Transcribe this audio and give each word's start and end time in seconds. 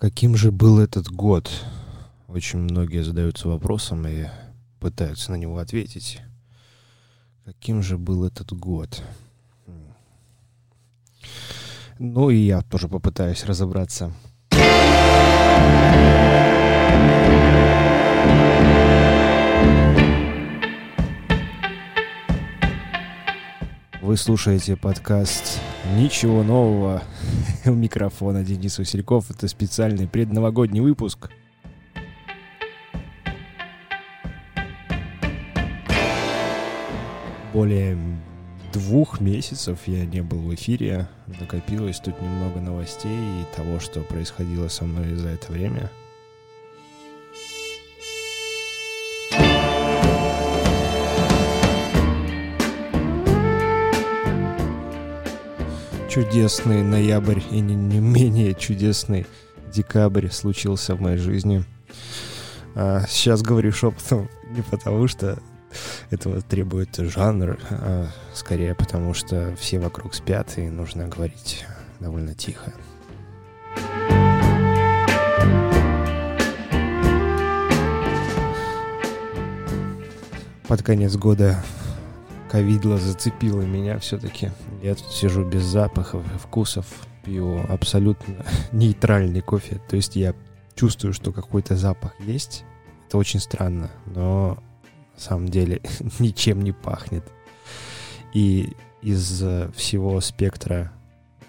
Каким 0.00 0.34
же 0.34 0.50
был 0.50 0.80
этот 0.80 1.10
год? 1.10 1.50
Очень 2.26 2.60
многие 2.60 3.04
задаются 3.04 3.48
вопросом 3.48 4.06
и 4.08 4.28
пытаются 4.78 5.30
на 5.30 5.36
него 5.36 5.58
ответить. 5.58 6.22
Каким 7.44 7.82
же 7.82 7.98
был 7.98 8.24
этот 8.24 8.50
год? 8.50 9.02
Ну 11.98 12.30
и 12.30 12.36
я 12.38 12.62
тоже 12.62 12.88
попытаюсь 12.88 13.44
разобраться. 13.44 14.14
Вы 24.00 24.16
слушаете 24.16 24.78
подкаст 24.78 25.60
«Ничего 25.96 26.42
нового». 26.42 27.02
У 27.66 27.70
микрофона 27.70 28.44
Денис 28.44 28.78
Васильков. 28.78 29.30
Это 29.30 29.48
специальный 29.48 30.06
предновогодний 30.06 30.80
выпуск. 30.80 31.30
Более 37.52 37.98
двух 38.72 39.20
месяцев 39.20 39.80
я 39.86 40.06
не 40.06 40.22
был 40.22 40.38
в 40.38 40.54
эфире. 40.54 41.08
Накопилось 41.40 41.98
тут 41.98 42.20
немного 42.22 42.60
новостей 42.60 43.10
и 43.10 43.56
того, 43.56 43.80
что 43.80 44.00
происходило 44.00 44.68
со 44.68 44.84
мной 44.84 45.14
за 45.16 45.30
это 45.30 45.52
время– 45.52 45.90
чудесный 56.10 56.82
ноябрь 56.82 57.38
и 57.52 57.60
не, 57.60 57.76
не 57.76 58.00
менее 58.00 58.52
чудесный 58.54 59.28
декабрь 59.72 60.28
случился 60.28 60.96
в 60.96 61.00
моей 61.00 61.18
жизни. 61.18 61.64
А, 62.74 63.04
сейчас 63.08 63.42
говорю 63.42 63.70
шепотом 63.70 64.28
не 64.50 64.62
потому, 64.62 65.06
что 65.06 65.38
этого 66.10 66.40
требует 66.40 66.96
жанр, 66.96 67.60
а 67.70 68.08
скорее 68.34 68.74
потому, 68.74 69.14
что 69.14 69.54
все 69.56 69.78
вокруг 69.78 70.14
спят 70.14 70.58
и 70.58 70.62
нужно 70.62 71.06
говорить 71.06 71.64
довольно 72.00 72.34
тихо. 72.34 72.72
Под 80.66 80.82
конец 80.82 81.14
года 81.14 81.62
ковидло 82.50 82.98
зацепило 82.98 83.62
меня 83.62 83.98
все-таки. 83.98 84.50
Я 84.82 84.96
тут 84.96 85.12
сижу 85.12 85.44
без 85.44 85.62
запахов 85.62 86.24
и 86.34 86.38
вкусов, 86.38 86.86
пью 87.24 87.64
абсолютно 87.68 88.44
нейтральный 88.72 89.40
кофе. 89.40 89.80
То 89.88 89.96
есть 89.96 90.16
я 90.16 90.34
чувствую, 90.74 91.12
что 91.12 91.32
какой-то 91.32 91.76
запах 91.76 92.12
есть. 92.20 92.64
Это 93.06 93.18
очень 93.18 93.40
странно, 93.40 93.90
но 94.06 94.58
на 95.14 95.20
самом 95.20 95.48
деле 95.48 95.80
ничем 96.18 96.62
не 96.62 96.72
пахнет. 96.72 97.24
И 98.34 98.76
из 99.00 99.42
всего 99.74 100.20
спектра 100.20 100.92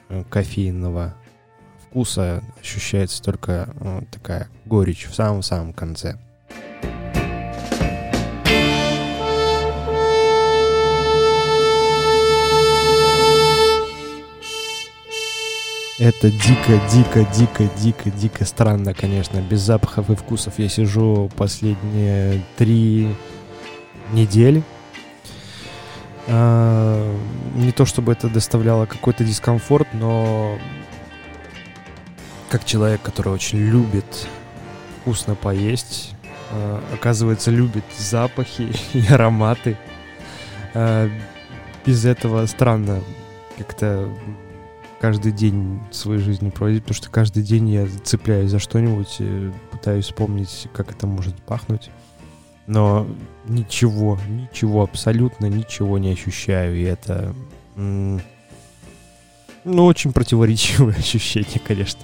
э, 0.09 0.23
кофейного 0.29 1.15
вкуса 1.87 2.43
ощущается 2.59 3.23
только 3.23 3.73
э, 3.79 4.01
такая 4.11 4.49
горечь 4.65 5.07
в 5.07 5.15
самом-самом 5.15 5.73
конце. 5.73 6.19
Это 16.01 16.31
дико, 16.31 16.81
дико, 16.91 17.23
дико, 17.31 17.69
дико, 17.77 18.09
дико 18.09 18.43
странно, 18.43 18.95
конечно. 18.95 19.39
Без 19.39 19.59
запахов 19.59 20.09
и 20.09 20.15
вкусов 20.15 20.57
я 20.57 20.67
сижу 20.67 21.29
последние 21.37 22.41
три 22.57 23.15
недели. 24.11 24.63
А, 26.25 27.15
не 27.53 27.71
то 27.71 27.85
чтобы 27.85 28.13
это 28.13 28.29
доставляло 28.29 28.87
какой-то 28.87 29.23
дискомфорт, 29.23 29.89
но 29.93 30.57
как 32.49 32.65
человек, 32.65 33.03
который 33.03 33.31
очень 33.31 33.59
любит 33.59 34.27
вкусно 35.01 35.35
поесть, 35.35 36.15
а, 36.49 36.83
оказывается, 36.91 37.51
любит 37.51 37.85
запахи 37.95 38.73
и 38.93 39.05
ароматы. 39.05 39.77
А, 40.73 41.07
без 41.85 42.05
этого 42.05 42.47
странно 42.47 43.03
как-то 43.59 44.09
каждый 45.01 45.31
день 45.31 45.79
своей 45.89 46.21
жизни 46.21 46.51
проводить, 46.51 46.83
потому 46.83 46.95
что 46.95 47.09
каждый 47.09 47.41
день 47.41 47.67
я 47.69 47.87
цепляюсь 48.03 48.51
за 48.51 48.59
что-нибудь, 48.59 49.15
и 49.17 49.51
пытаюсь 49.71 50.05
вспомнить, 50.05 50.67
как 50.73 50.91
это 50.91 51.07
может 51.07 51.35
пахнуть. 51.41 51.89
Но 52.67 53.07
ничего, 53.47 54.19
ничего, 54.29 54.83
абсолютно 54.83 55.47
ничего 55.47 55.97
не 55.97 56.11
ощущаю, 56.11 56.77
и 56.77 56.83
это... 56.83 57.33
ну, 57.75 58.21
очень 59.65 60.13
противоречивое 60.13 60.93
ощущение, 60.97 61.59
конечно. 61.65 62.01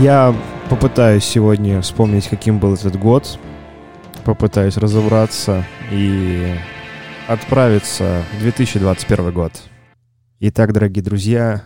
Я 0.00 0.34
попытаюсь 0.70 1.24
сегодня 1.24 1.80
вспомнить, 1.82 2.28
каким 2.28 2.58
был 2.58 2.74
этот 2.74 2.98
год. 2.98 3.38
Попытаюсь 4.24 4.76
разобраться 4.76 5.64
и 5.90 6.54
отправиться 7.28 8.24
в 8.36 8.40
2021 8.40 9.32
год. 9.32 9.52
Итак, 10.40 10.72
дорогие 10.72 11.02
друзья, 11.02 11.64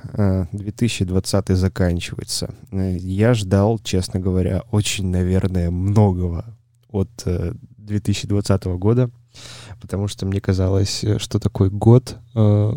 2020 0.53 1.51
э, 1.51 1.55
заканчивается. 1.55 2.55
Я 2.71 3.35
ждал, 3.35 3.79
честно 3.79 4.21
говоря, 4.21 4.63
очень, 4.71 5.07
наверное, 5.07 5.71
многого 5.71 6.57
от 6.89 7.11
2020 7.25 8.67
э, 8.67 8.75
года, 8.75 9.11
потому 9.81 10.09
что 10.09 10.27
мне 10.27 10.41
казалось, 10.41 11.05
что 11.19 11.39
такой 11.39 11.71
год 11.71 12.19
э, 12.35 12.73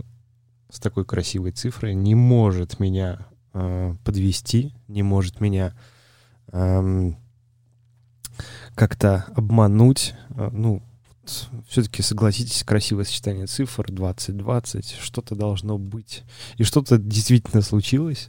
с 0.70 0.80
такой 0.80 1.06
красивой 1.06 1.52
цифрой 1.52 1.94
не 1.96 2.16
может 2.16 2.80
меня 2.80 3.28
подвести, 3.54 4.74
не 4.88 5.04
может 5.04 5.42
меня 5.42 5.74
эм, 6.52 7.18
как-то 8.76 9.26
обмануть. 9.36 10.14
Э, 10.32 10.50
ну, 10.52 10.82
все-таки 11.68 12.02
согласитесь, 12.02 12.64
красивое 12.64 13.04
сочетание 13.04 13.46
цифр 13.46 13.92
2020, 13.92 14.98
что-то 15.00 15.36
должно 15.36 15.78
быть. 15.78 16.24
И 16.58 16.64
что-то 16.64 16.98
действительно 16.98 17.62
случилось 17.62 18.28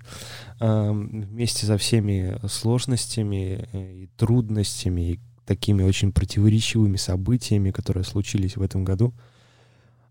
эм, 0.61 1.23
вместе 1.23 1.67
со 1.67 1.79
всеми 1.79 2.39
сложностями 2.47 3.69
э, 3.73 4.03
и 4.03 4.07
трудностями, 4.17 5.13
и 5.13 5.21
такими 5.47 5.83
очень 5.83 6.13
противоречивыми 6.13 6.97
событиями, 6.97 7.71
которые 7.71 8.05
случились 8.05 8.57
в 8.57 8.63
этом 8.63 8.85
году. 8.85 9.13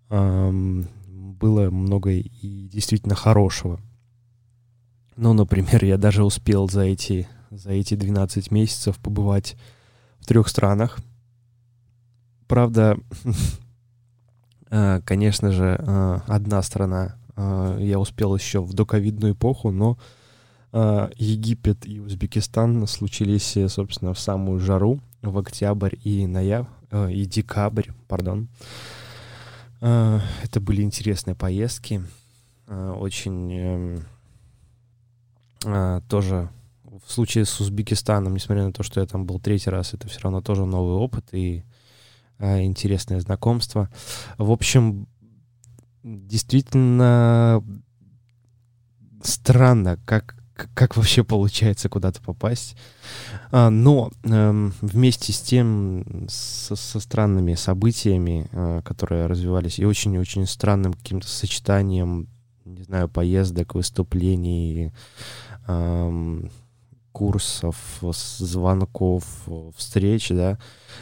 Эм, 0.10 0.88
было 1.08 1.70
много 1.70 2.12
и 2.12 2.68
действительно 2.68 3.16
хорошего. 3.16 3.80
Ну, 5.16 5.34
например, 5.34 5.86
я 5.86 5.98
даже 5.98 6.24
успел 6.24 6.70
за 6.70 6.82
эти 6.82 7.28
за 7.52 7.72
эти 7.72 7.96
12 7.96 8.50
месяцев 8.50 8.98
побывать 8.98 9.58
в 10.20 10.26
трех 10.26 10.48
странах. 10.48 11.00
Правда, 12.48 12.98
э, 14.72 15.02
конечно 15.04 15.52
же, 15.52 15.76
э, 15.78 16.20
одна 16.28 16.62
страна 16.62 17.18
э, 17.36 17.78
я 17.82 18.00
успел 18.00 18.36
еще 18.36 18.62
в 18.62 18.74
доковидную 18.74 19.34
эпоху, 19.34 19.72
но 19.72 19.98
Египет 20.74 21.86
и 21.86 22.00
Узбекистан 22.00 22.88
случились, 22.88 23.58
собственно, 23.68 24.14
в 24.14 24.20
самую 24.20 24.62
жару, 24.62 25.02
в 25.22 25.38
октябрь 25.38 25.98
и 26.06 26.26
ноябрь, 26.26 26.70
и 27.12 27.26
декабрь, 27.26 27.90
пардон. 28.08 28.48
Это 29.82 30.62
были 30.62 30.82
интересные 30.82 31.36
поездки, 31.36 32.02
очень 32.70 34.06
эм, 35.66 36.02
тоже 36.08 36.50
в 37.06 37.12
случае 37.12 37.46
с 37.46 37.60
Узбекистаном, 37.60 38.34
несмотря 38.34 38.66
на 38.66 38.74
то, 38.74 38.84
что 38.84 39.00
я 39.02 39.06
там 39.06 39.26
был 39.26 39.40
третий 39.40 39.70
раз, 39.70 39.94
это 39.94 40.08
все 40.08 40.20
равно 40.22 40.42
тоже 40.42 40.66
новый 40.66 40.96
опыт 40.96 41.26
и 41.34 41.64
а, 42.40 42.62
интересное 42.62 43.20
знакомство. 43.20 43.90
В 44.38 44.52
общем, 44.52 45.08
действительно 46.04 47.64
странно, 49.24 49.98
как 50.06 50.36
как 50.76 50.96
вообще 50.96 51.24
получается 51.24 51.90
куда-то 51.90 52.22
попасть. 52.22 52.76
А, 53.52 53.70
но 53.70 54.12
эм, 54.24 54.74
вместе 54.82 55.34
с 55.34 55.42
тем, 55.42 56.28
со, 56.30 56.76
со 56.76 57.00
странными 57.00 57.56
событиями, 57.56 58.48
э, 58.52 58.82
которые 58.84 59.26
развивались, 59.26 59.80
и 59.80 59.86
очень-очень 59.86 60.46
странным 60.46 60.94
каким-то 60.94 61.28
сочетанием, 61.28 62.28
не 62.66 62.84
знаю, 62.84 63.10
поездок, 63.10 63.76
выступлений, 63.76 64.92
эм, 65.68 66.52
курсов, 67.12 67.76
звонков, 68.02 69.24
встреч, 69.76 70.30
да, 70.30 70.58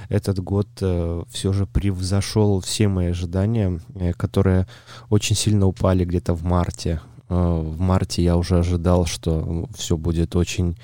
этот 0.09 0.39
год 0.39 0.67
э, 0.81 1.23
все 1.29 1.53
же 1.53 1.65
превзошел 1.65 2.59
все 2.61 2.87
мои 2.87 3.07
ожидания, 3.07 3.79
э, 3.95 4.13
которые 4.13 4.67
очень 5.09 5.35
сильно 5.35 5.65
упали 5.67 6.05
где-то 6.05 6.33
в 6.33 6.43
марте. 6.43 7.01
Э, 7.29 7.35
в 7.35 7.79
марте 7.79 8.23
я 8.23 8.37
уже 8.37 8.59
ожидал, 8.59 9.05
что 9.05 9.67
все 9.75 9.97
будет 9.97 10.35
очень, 10.35 10.77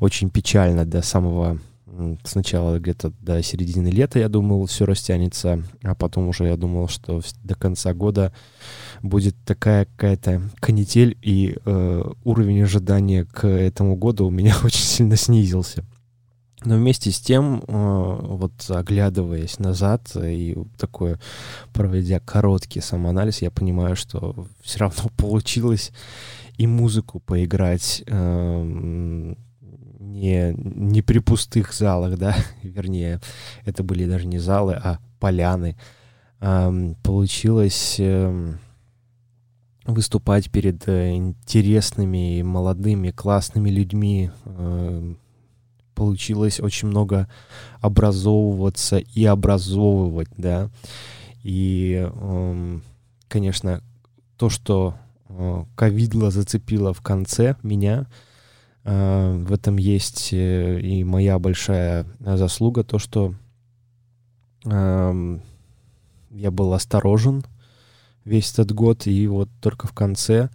очень 0.00 0.30
печально 0.30 0.84
до 0.84 1.02
самого 1.02 1.58
сначала 2.24 2.78
где-то 2.78 3.12
до 3.20 3.42
середины 3.42 3.88
лета, 3.88 4.18
я 4.18 4.28
думал, 4.28 4.66
все 4.66 4.84
растянется, 4.84 5.62
а 5.82 5.94
потом 5.94 6.28
уже 6.28 6.46
я 6.46 6.56
думал, 6.56 6.88
что 6.88 7.20
до 7.42 7.54
конца 7.54 7.92
года 7.94 8.32
будет 9.02 9.36
такая 9.44 9.84
какая-то 9.84 10.42
канитель, 10.60 11.18
и 11.22 11.56
э, 11.64 12.02
уровень 12.24 12.62
ожидания 12.62 13.24
к 13.24 13.46
этому 13.46 13.96
году 13.96 14.26
у 14.26 14.30
меня 14.30 14.54
очень 14.64 14.84
сильно 14.84 15.16
снизился. 15.16 15.84
Но 16.64 16.76
вместе 16.76 17.10
с 17.10 17.20
тем, 17.20 17.62
э, 17.66 18.18
вот 18.22 18.52
оглядываясь 18.68 19.58
назад 19.58 20.14
и 20.16 20.56
такое, 20.78 21.18
проведя 21.72 22.20
короткий 22.20 22.80
самоанализ, 22.80 23.42
я 23.42 23.50
понимаю, 23.50 23.96
что 23.96 24.46
все 24.62 24.78
равно 24.80 25.10
получилось 25.16 25.92
и 26.58 26.66
музыку 26.66 27.20
поиграть 27.20 28.02
э, 28.06 29.34
не, 30.12 30.54
не 30.56 31.02
при 31.02 31.18
пустых 31.18 31.72
залах, 31.72 32.18
да, 32.18 32.36
вернее, 32.62 33.20
это 33.64 33.82
были 33.82 34.06
даже 34.06 34.26
не 34.26 34.38
залы, 34.38 34.74
а 34.74 34.98
поляны. 35.18 35.76
Эм, 36.40 36.96
получилось 37.02 37.96
э, 37.98 38.54
выступать 39.84 40.50
перед 40.50 40.88
э, 40.88 41.14
интересными, 41.14 42.42
молодыми, 42.42 43.10
классными 43.10 43.70
людьми. 43.70 44.30
Э, 44.44 45.14
получилось 45.94 46.60
очень 46.60 46.88
много 46.88 47.28
образовываться 47.80 48.98
и 48.98 49.24
образовывать, 49.24 50.30
да. 50.36 50.70
И, 51.42 52.08
э, 52.12 52.80
конечно, 53.28 53.82
то, 54.36 54.48
что 54.48 54.96
э, 55.28 55.64
ковидло 55.76 56.30
зацепило 56.30 56.92
в 56.92 57.00
конце 57.00 57.56
меня, 57.62 58.06
в 58.84 59.52
этом 59.52 59.76
есть 59.76 60.32
э, 60.32 60.80
и 60.80 61.04
моя 61.04 61.38
большая 61.38 62.04
заслуга, 62.18 62.82
то, 62.82 62.98
что 62.98 63.34
эм, 64.64 65.40
я 66.30 66.50
был 66.50 66.72
осторожен 66.72 67.44
весь 68.24 68.52
этот 68.52 68.72
год, 68.72 69.06
и 69.06 69.26
вот 69.28 69.48
только 69.60 69.86
в 69.86 69.92
конце 69.92 70.50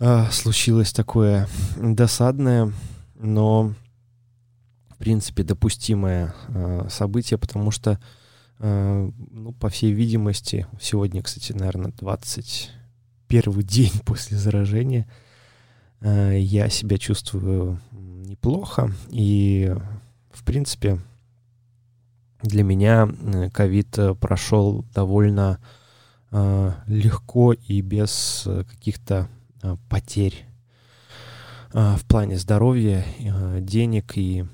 э, 0.00 0.24
случилось 0.30 0.92
такое 0.92 1.48
досадное, 1.76 2.72
но 3.14 3.74
в 4.88 4.96
принципе 4.96 5.42
допустимое 5.42 6.34
событие, 6.90 7.38
потому 7.38 7.70
что, 7.70 8.00
ну, 8.58 9.54
по 9.60 9.68
всей 9.68 9.92
видимости, 9.92 10.66
сегодня, 10.80 11.22
кстати, 11.22 11.52
наверное, 11.52 11.92
21 11.92 13.62
день 13.62 13.92
после 14.04 14.36
заражения— 14.36 15.06
Э, 15.18 15.27
я 16.00 16.68
себя 16.68 16.98
чувствую 16.98 17.80
неплохо. 17.92 18.92
И, 19.10 19.74
в 20.30 20.44
принципе, 20.44 21.00
для 22.42 22.62
меня 22.62 23.08
э, 23.08 23.50
ковид 23.50 23.98
э, 23.98 24.14
прошел 24.14 24.84
довольно 24.94 25.58
легко 26.86 27.54
и 27.54 27.80
без 27.80 28.46
каких-то 28.68 29.28
потерь 29.88 30.44
в 31.72 32.00
плане 32.06 32.36
здоровья, 32.36 33.02
денег 33.60 34.12
и 34.18 34.44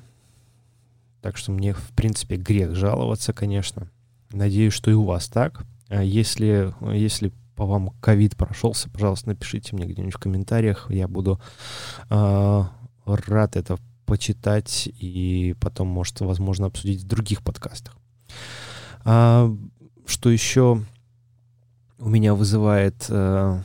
так 1.21 1.37
что 1.37 1.51
мне, 1.51 1.73
в 1.73 1.89
принципе, 1.97 2.37
грех 2.37 2.77
жаловаться, 2.77 3.33
конечно. 3.33 3.89
Надеюсь, 4.31 4.73
что 4.73 4.93
и 4.93 4.95
у 4.95 5.05
вас 5.05 5.27
так. 5.27 5.65
Если, 5.91 6.73
если 6.95 7.33
по 7.55 7.67
вам 7.67 7.91
ковид 8.01 8.37
прошелся, 8.37 8.91
пожалуйста, 8.91 9.29
напишите 9.29 9.75
мне 9.75 9.87
где-нибудь 9.87 10.15
в 10.15 10.19
комментариях. 10.19 10.91
Я 10.91 11.09
буду 11.09 11.41
э, 12.11 12.63
рад 13.07 13.57
это 13.57 13.79
почитать 14.07 14.89
и 15.01 15.55
потом, 15.61 15.89
может, 15.89 16.21
возможно, 16.21 16.67
обсудить 16.67 17.03
в 17.03 17.07
других 17.07 17.43
подкастах. 17.43 17.97
А, 19.05 19.51
что 20.07 20.31
еще 20.31 20.83
у 21.99 22.09
меня 22.09 22.35
вызывает 22.35 23.07
э, 23.09 23.61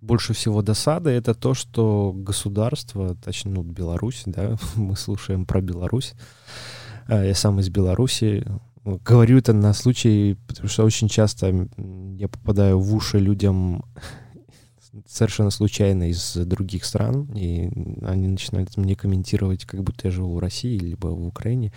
больше 0.00 0.34
всего 0.34 0.62
досады, 0.62 1.10
это 1.10 1.34
то, 1.34 1.54
что 1.54 2.12
государство, 2.14 3.14
точнее, 3.14 3.52
ну, 3.52 3.62
Беларусь, 3.62 4.24
да, 4.26 4.56
мы 4.74 4.96
слушаем 4.96 5.46
про 5.46 5.60
Беларусь. 5.60 6.14
Я 7.08 7.34
сам 7.34 7.58
из 7.58 7.68
Беларуси, 7.68 8.46
Говорю 8.84 9.38
это 9.38 9.52
на 9.52 9.72
случай, 9.74 10.36
потому 10.48 10.68
что 10.68 10.84
очень 10.84 11.08
часто 11.08 11.68
я 12.18 12.28
попадаю 12.28 12.80
в 12.80 12.92
уши 12.94 13.20
людям 13.20 13.84
совершенно 15.06 15.50
случайно 15.50 16.10
из 16.10 16.34
других 16.34 16.84
стран, 16.84 17.30
и 17.32 17.70
они 18.04 18.26
начинают 18.26 18.76
мне 18.76 18.96
комментировать, 18.96 19.64
как 19.66 19.84
будто 19.84 20.08
я 20.08 20.10
живу 20.10 20.34
в 20.34 20.40
России, 20.40 20.76
либо 20.76 21.06
в 21.06 21.26
Украине. 21.26 21.72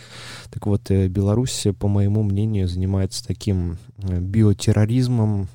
Так 0.49 0.65
вот, 0.65 0.89
э, 0.89 1.07
Беларусь, 1.07 1.67
по 1.79 1.87
моему 1.87 2.23
мнению, 2.23 2.67
занимается 2.67 3.23
таким 3.23 3.77
э, 3.99 4.19
биотерроризмом 4.19 5.47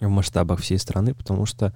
в 0.00 0.08
масштабах 0.08 0.60
всей 0.60 0.78
страны, 0.78 1.14
потому 1.14 1.44
что 1.44 1.74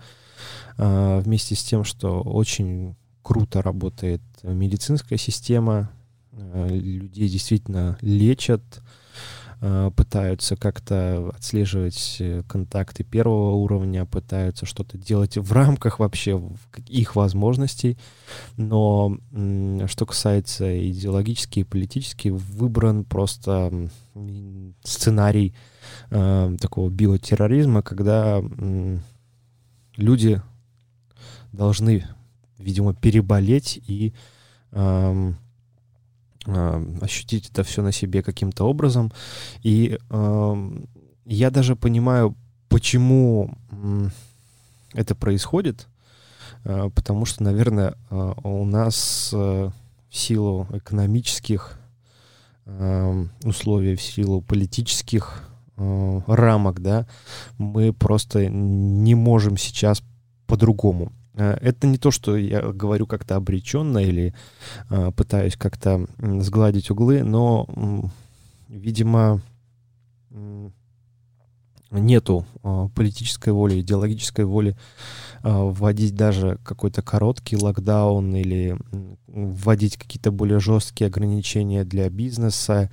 э, 0.78 1.20
вместе 1.22 1.54
с 1.54 1.62
тем, 1.62 1.84
что 1.84 2.22
очень 2.22 2.96
круто 3.22 3.60
работает 3.60 4.22
медицинская 4.42 5.18
система, 5.18 5.90
людей 6.32 7.28
действительно 7.28 7.98
лечат, 8.00 8.62
э, 9.60 9.90
пытаются 9.94 10.56
как-то 10.56 11.30
отслеживать 11.34 12.16
э, 12.20 12.42
контакты 12.48 13.04
первого 13.04 13.52
уровня, 13.52 14.06
пытаются 14.06 14.66
что-то 14.66 14.98
делать 14.98 15.36
в 15.36 15.52
рамках 15.52 15.98
вообще 15.98 16.42
их 16.88 17.16
возможностей. 17.16 17.98
Но 18.56 19.18
что 19.86 20.06
касается 20.06 20.90
идеологически 20.90 21.60
и 21.60 21.64
политически, 21.64 22.28
выбран 22.28 23.04
просто 23.04 23.90
сценарий 24.82 25.54
такого 26.10 26.90
биотерроризма, 26.90 27.82
когда 27.82 28.42
люди 29.96 30.40
должны, 31.52 32.06
видимо, 32.58 32.94
переболеть 32.94 33.80
и 33.86 34.14
э, 34.72 35.32
ощутить 36.46 37.50
это 37.50 37.62
все 37.62 37.82
на 37.82 37.92
себе 37.92 38.22
каким-то 38.22 38.64
образом. 38.64 39.12
И 39.62 39.98
э, 40.10 40.70
я 41.24 41.50
даже 41.50 41.76
понимаю, 41.76 42.36
почему 42.68 43.54
э, 43.70 44.08
это 44.94 45.14
происходит, 45.14 45.88
э, 46.64 46.90
потому 46.94 47.24
что, 47.26 47.42
наверное, 47.42 47.94
э, 48.10 48.32
у 48.42 48.64
нас 48.64 49.30
э, 49.32 49.70
в 50.08 50.16
силу 50.16 50.66
экономических 50.72 51.78
э, 52.66 53.24
условий, 53.44 53.96
в 53.96 54.02
силу 54.02 54.42
политических 54.42 55.44
э, 55.76 56.20
рамок, 56.26 56.80
да, 56.80 57.06
мы 57.58 57.92
просто 57.92 58.48
не 58.48 59.14
можем 59.14 59.56
сейчас 59.56 60.02
по-другому. 60.46 61.12
Э, 61.34 61.56
это 61.60 61.86
не 61.86 61.98
то, 61.98 62.10
что 62.10 62.36
я 62.36 62.60
говорю 62.60 63.06
как-то 63.06 63.36
обреченно 63.36 63.98
или 63.98 64.34
э, 64.90 65.10
пытаюсь 65.16 65.56
как-то 65.56 66.06
сгладить 66.18 66.90
углы, 66.90 67.22
но, 67.22 68.10
видимо, 68.68 69.40
нету 71.90 72.46
э, 72.62 72.88
политической 72.94 73.50
воли, 73.50 73.80
идеологической 73.80 74.44
воли 74.44 74.76
вводить 75.44 76.14
даже 76.14 76.60
какой-то 76.62 77.02
короткий 77.02 77.56
локдаун 77.56 78.32
или 78.36 78.78
вводить 79.26 79.96
какие-то 79.96 80.30
более 80.30 80.60
жесткие 80.60 81.08
ограничения 81.08 81.82
для 81.82 82.08
бизнеса 82.10 82.92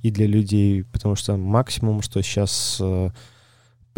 и 0.00 0.10
для 0.10 0.26
людей, 0.26 0.84
потому 0.84 1.14
что 1.14 1.36
максимум, 1.36 2.00
что 2.00 2.22
сейчас 2.22 2.80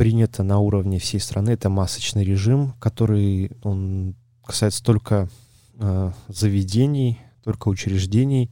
принято 0.03 0.43
на 0.43 0.59
уровне 0.59 0.99
всей 0.99 1.21
страны, 1.21 1.51
это 1.51 1.71
масочный 1.71 2.25
режим, 2.25 2.75
который 2.81 3.53
он 3.63 4.17
касается 4.45 4.83
только 4.83 5.29
э, 5.79 6.11
заведений, 6.27 7.21
только 7.45 7.69
учреждений. 7.69 8.51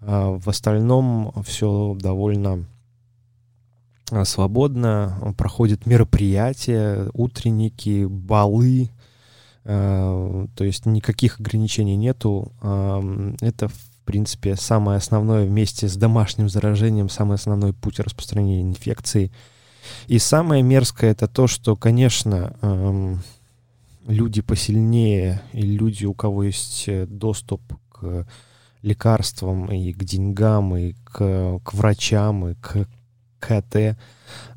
Э, 0.00 0.36
в 0.36 0.48
остальном 0.48 1.32
все 1.46 1.96
довольно 2.00 2.66
э, 4.10 4.24
свободно. 4.24 5.32
Проходят 5.38 5.86
мероприятия, 5.86 7.08
утренники, 7.14 8.06
балы. 8.06 8.90
Э, 9.62 10.48
то 10.56 10.64
есть 10.64 10.86
никаких 10.86 11.38
ограничений 11.38 11.94
нету. 11.94 12.50
Э, 12.60 13.32
это, 13.42 13.68
в 13.68 14.00
принципе, 14.04 14.56
самое 14.56 14.96
основное 14.96 15.46
вместе 15.46 15.86
с 15.86 15.94
домашним 15.96 16.48
заражением, 16.48 17.08
самый 17.08 17.34
основной 17.36 17.72
путь 17.72 18.00
распространения 18.00 18.60
инфекции– 18.60 19.30
и 20.06 20.18
самое 20.18 20.62
мерзкое 20.62 21.12
это 21.12 21.28
то, 21.28 21.46
что, 21.46 21.76
конечно, 21.76 22.56
эм, 22.62 23.22
люди 24.06 24.42
посильнее 24.42 25.42
и 25.52 25.62
люди, 25.62 26.04
у 26.04 26.14
кого 26.14 26.44
есть 26.44 26.88
доступ 27.08 27.62
к 27.90 28.26
лекарствам 28.82 29.72
и 29.72 29.92
к 29.92 30.04
деньгам, 30.04 30.76
и 30.76 30.92
к, 31.04 31.60
к 31.64 31.74
врачам, 31.74 32.48
и 32.48 32.54
к 32.54 32.86
КТ, 33.44 33.96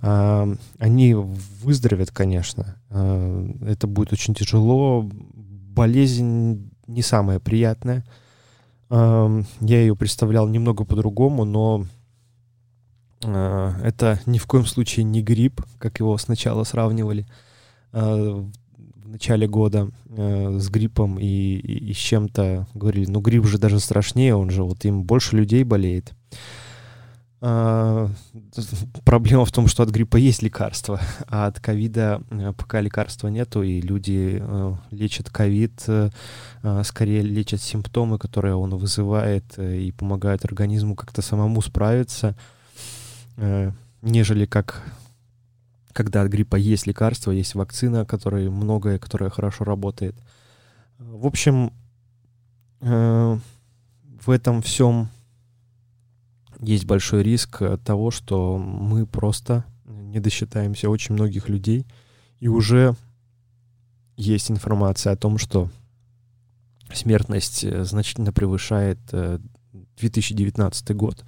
а, 0.02 0.48
они 0.80 1.14
выздоровят, 1.14 2.12
конечно. 2.12 2.76
А, 2.90 3.48
это 3.66 3.88
будет 3.88 4.14
очень 4.14 4.34
тяжело. 4.34 5.04
Болезнь 5.04 6.72
не 6.88 7.02
самая 7.02 7.40
приятная. 7.40 8.06
А, 8.90 9.30
я 9.60 9.82
ее 9.82 9.96
представлял 9.96 10.48
немного 10.48 10.86
по-другому, 10.86 11.44
но 11.44 11.86
это 13.22 14.20
ни 14.26 14.38
в 14.38 14.46
коем 14.46 14.66
случае 14.66 15.04
не 15.04 15.22
грипп, 15.22 15.62
как 15.80 16.00
его 16.00 16.18
сначала 16.18 16.64
сравнивали 16.64 17.26
в 17.92 18.50
начале 19.06 19.48
года 19.48 19.90
с 20.08 20.70
гриппом 20.70 21.18
и, 21.18 21.26
и, 21.26 21.90
и 21.90 21.94
с 21.94 21.98
чем-то 21.98 22.68
говорили, 22.74 23.10
ну 23.10 23.22
грипп 23.22 23.46
же 23.46 23.58
даже 23.58 23.80
страшнее, 23.80 24.36
он 24.36 24.50
же 24.50 24.64
вот 24.64 24.86
им 24.86 25.04
больше 25.04 25.36
людей 25.36 25.64
болеет. 25.64 26.14
Проблема 29.06 29.46
в 29.46 29.52
том, 29.52 29.68
что 29.68 29.84
от 29.84 29.90
гриппа 29.90 30.18
есть 30.18 30.42
лекарство, 30.42 31.00
а 31.28 31.46
от 31.46 31.60
ковида 31.60 32.24
э, 32.32 32.52
пока 32.58 32.82
лекарства 32.82 33.28
нету, 33.28 33.62
и 33.62 33.80
люди 33.80 34.40
э, 34.42 34.74
лечат 34.90 35.30
ковид, 35.30 35.84
э, 35.86 36.10
скорее 36.84 37.22
лечат 37.22 37.62
симптомы, 37.62 38.18
которые 38.18 38.56
он 38.56 38.76
вызывает, 38.76 39.58
и 39.60 39.92
помогают 39.92 40.46
организму 40.46 40.96
как-то 40.96 41.22
самому 41.22 41.62
справиться, 41.62 42.36
нежели 44.02 44.46
как 44.46 44.84
когда 45.94 46.22
от 46.22 46.30
гриппа 46.30 46.56
есть 46.56 46.86
лекарство, 46.86 47.32
есть 47.32 47.56
вакцина, 47.56 48.06
которая 48.06 48.52
многое, 48.52 49.00
которая 49.00 49.32
хорошо 49.32 49.64
работает. 49.64 50.16
В 51.00 51.26
общем, 51.26 51.74
в 52.80 53.40
этом 54.28 54.62
всем 54.62 55.10
есть 56.60 56.86
большой 56.86 57.24
риск 57.24 57.64
того, 57.84 58.12
что 58.12 58.60
мы 58.60 59.08
просто 59.08 59.66
не 59.86 60.20
досчитаемся 60.20 60.88
очень 60.90 61.16
многих 61.16 61.50
людей, 61.50 61.88
и 62.40 62.48
уже 62.48 62.96
есть 64.18 64.52
информация 64.52 65.14
о 65.14 65.18
том, 65.18 65.40
что 65.40 65.70
смертность 66.94 67.64
э, 67.64 67.84
значительно 67.84 68.32
превышает 68.32 69.00
2019 70.00 70.90
э, 70.90 70.94
год 70.94 71.26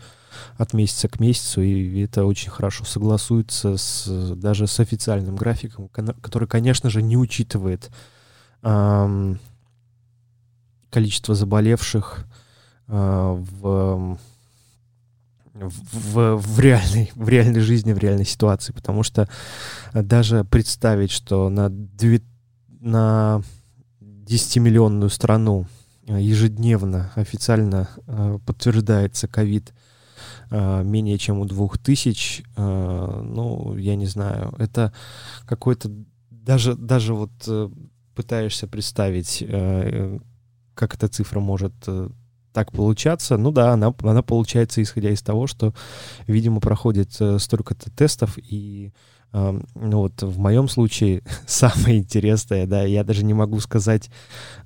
от 0.57 0.73
месяца 0.73 1.07
к 1.07 1.19
месяцу, 1.19 1.61
и 1.61 2.01
это 2.01 2.25
очень 2.25 2.49
хорошо 2.49 2.85
согласуется 2.85 3.77
с, 3.77 4.33
даже 4.35 4.67
с 4.67 4.79
официальным 4.79 5.35
графиком, 5.35 5.89
который, 5.89 6.47
конечно 6.47 6.89
же, 6.89 7.01
не 7.01 7.17
учитывает 7.17 7.89
эм, 8.61 9.39
количество 10.89 11.35
заболевших 11.35 12.25
э, 12.87 13.43
в 13.51 14.17
в, 15.53 16.37
в, 16.37 16.59
реальной, 16.59 17.11
в 17.15 17.27
реальной 17.27 17.59
жизни, 17.59 17.91
в 17.91 17.97
реальной 17.97 18.25
ситуации, 18.25 18.71
потому 18.71 19.03
что 19.03 19.27
даже 19.93 20.45
представить, 20.45 21.11
что 21.11 21.49
на, 21.49 21.69
2, 21.69 22.19
на 22.79 23.41
10-миллионную 23.99 25.09
страну 25.09 25.65
ежедневно 26.17 27.11
официально 27.15 27.89
э, 28.07 28.39
подтверждается 28.45 29.27
ковид 29.27 29.73
э, 30.49 30.83
менее 30.83 31.17
чем 31.17 31.39
у 31.39 31.45
двух 31.45 31.77
тысяч, 31.77 32.43
э, 32.55 33.21
ну, 33.23 33.75
я 33.77 33.95
не 33.95 34.05
знаю, 34.05 34.53
это 34.57 34.93
какой-то, 35.45 35.91
даже, 36.29 36.75
даже 36.75 37.13
вот 37.13 37.31
э, 37.47 37.69
пытаешься 38.15 38.67
представить, 38.67 39.43
э, 39.47 40.19
как 40.73 40.95
эта 40.95 41.07
цифра 41.07 41.39
может 41.39 41.73
э, 41.87 42.09
так 42.53 42.71
получаться. 42.71 43.37
Ну 43.37 43.51
да, 43.51 43.73
она, 43.73 43.93
она 44.01 44.21
получается, 44.21 44.81
исходя 44.81 45.11
из 45.11 45.21
того, 45.21 45.47
что, 45.47 45.73
видимо, 46.27 46.59
проходит 46.59 47.15
э, 47.19 47.37
столько-то 47.39 47.91
тестов, 47.91 48.37
и 48.37 48.87
э, 48.87 48.91
ну 49.31 49.97
вот 49.99 50.21
в 50.21 50.39
моем 50.39 50.67
случае 50.67 51.21
самое 51.47 51.99
интересное, 51.99 52.65
да, 52.65 52.83
я 52.83 53.03
даже 53.03 53.23
не 53.23 53.33
могу 53.33 53.59
сказать, 53.59 54.09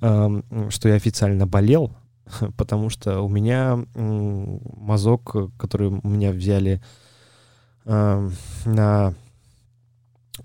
что 0.00 0.88
я 0.88 0.94
официально 0.94 1.46
болел, 1.46 1.92
потому 2.56 2.88
что 2.88 3.20
у 3.20 3.28
меня 3.28 3.84
мазок, 3.94 5.36
который 5.58 5.88
у 5.88 6.08
меня 6.08 6.30
взяли 6.30 6.82
на 7.84 9.14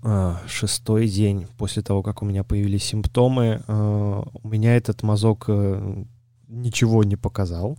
э, 0.02 0.34
шестой 0.46 1.08
день 1.08 1.46
после 1.56 1.82
того, 1.82 2.02
как 2.02 2.22
у 2.22 2.26
меня 2.26 2.44
появились 2.44 2.84
симптомы, 2.84 3.62
э, 3.66 4.22
у 4.42 4.48
меня 4.48 4.76
этот 4.76 5.02
мазок 5.02 5.44
э, 5.48 6.04
ничего 6.48 7.04
не 7.04 7.16
показал. 7.16 7.78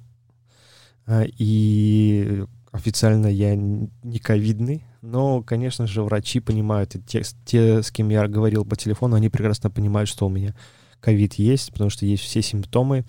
А, 1.06 1.24
и 1.26 2.44
официально 2.72 3.28
я 3.28 3.56
не 3.56 4.20
ковидный, 4.20 4.86
но, 5.02 5.42
конечно 5.42 5.88
же, 5.88 6.04
врачи 6.04 6.40
понимают, 6.40 6.96
те, 7.08 7.24
те, 7.46 7.82
с 7.82 7.92
кем 7.92 8.10
я 8.10 8.28
говорил 8.28 8.66
по 8.66 8.76
телефону, 8.76 9.16
они 9.16 9.30
прекрасно 9.30 9.70
понимают, 9.70 10.10
что 10.10 10.28
у 10.28 10.30
меня 10.30 10.56
ковид 11.00 11.34
есть, 11.36 11.72
потому 11.72 11.90
что 11.90 12.06
есть 12.06 12.24
все 12.24 12.42
симптомы 12.42 13.06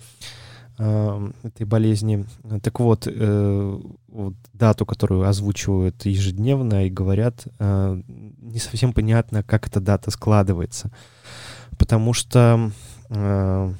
э, 0.79 1.31
этой 1.43 1.65
болезни. 1.65 2.25
Так 2.63 2.79
вот, 2.79 3.07
э, 3.07 3.79
вот, 4.07 4.33
дату, 4.53 4.85
которую 4.85 5.27
озвучивают 5.27 6.05
ежедневно 6.05 6.87
и 6.87 6.89
говорят, 6.89 7.47
э, 7.59 8.01
не 8.07 8.59
совсем 8.59 8.93
понятно, 8.93 9.43
как 9.43 9.67
эта 9.67 9.79
дата 9.79 10.09
складывается, 10.09 10.91
потому 11.77 12.13
что 12.13 12.71
э, 13.09 13.73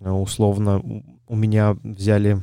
условно, 0.00 0.82
у 1.26 1.36
меня 1.36 1.76
взяли 1.82 2.42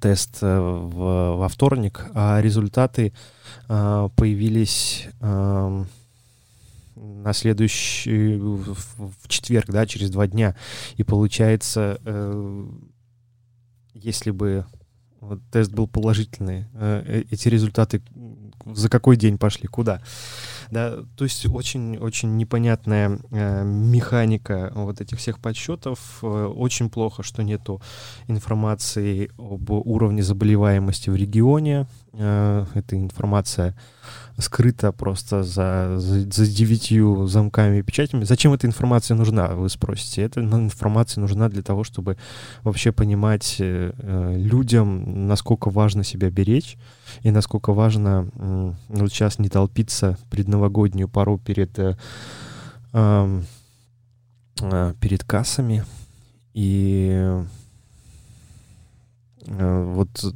тест 0.00 0.38
э, 0.42 0.58
в, 0.58 1.36
во 1.36 1.48
вторник, 1.48 2.06
а 2.14 2.40
результаты 2.40 3.12
э, 3.68 4.08
появились 4.16 5.06
э, 5.20 5.84
на 6.96 7.32
следующий, 7.32 8.36
в, 8.36 9.28
четверг, 9.28 9.66
да, 9.68 9.86
через 9.86 10.10
два 10.10 10.26
дня. 10.26 10.54
И 10.96 11.02
получается, 11.02 11.98
э, 12.04 12.66
если 13.94 14.30
бы 14.30 14.66
тест 15.50 15.72
был 15.72 15.88
положительный, 15.88 16.66
э, 16.74 17.24
эти 17.30 17.48
результаты 17.48 18.02
за 18.66 18.88
какой 18.88 19.16
день 19.16 19.38
пошли, 19.38 19.66
куда? 19.66 20.02
Да, 20.70 21.04
то 21.16 21.24
есть 21.24 21.46
очень-очень 21.46 22.36
непонятная 22.36 23.18
э, 23.30 23.64
механика 23.64 24.72
вот 24.74 25.00
этих 25.00 25.18
всех 25.18 25.38
подсчетов. 25.38 26.18
Э, 26.22 26.46
очень 26.46 26.90
плохо, 26.90 27.22
что 27.22 27.42
нету 27.42 27.80
информации 28.28 29.30
об 29.38 29.70
уровне 29.70 30.22
заболеваемости 30.22 31.10
в 31.10 31.16
регионе. 31.16 31.86
Э, 32.12 32.66
эта 32.74 32.96
информация 32.96 33.76
скрыта 34.38 34.92
просто 34.92 35.42
за, 35.44 35.94
за, 35.98 36.20
за 36.20 36.46
девятью 36.46 37.26
замками 37.26 37.78
и 37.78 37.82
печатями. 37.82 38.24
Зачем 38.24 38.52
эта 38.52 38.66
информация 38.66 39.16
нужна, 39.16 39.48
вы 39.48 39.68
спросите? 39.68 40.22
Эта 40.22 40.40
информация 40.40 41.20
нужна 41.20 41.48
для 41.48 41.62
того, 41.62 41.84
чтобы 41.84 42.16
вообще 42.62 42.92
понимать 42.92 43.56
э, 43.60 43.92
э 43.96 44.36
людям, 44.36 45.28
насколько 45.28 45.70
важно 45.70 46.04
себя 46.04 46.30
беречь 46.30 46.76
и 47.22 47.30
насколько 47.30 47.72
важно 47.72 48.28
э, 48.34 48.72
вот 48.88 49.12
сейчас 49.12 49.38
не 49.38 49.48
толпиться 49.48 50.18
предновогоднюю 50.30 51.08
пару 51.08 51.38
перед, 51.38 51.78
э, 51.78 51.94
э, 52.92 53.42
перед 55.00 55.24
кассами. 55.24 55.84
И 56.54 57.10
э, 59.46 59.84
вот 59.94 60.34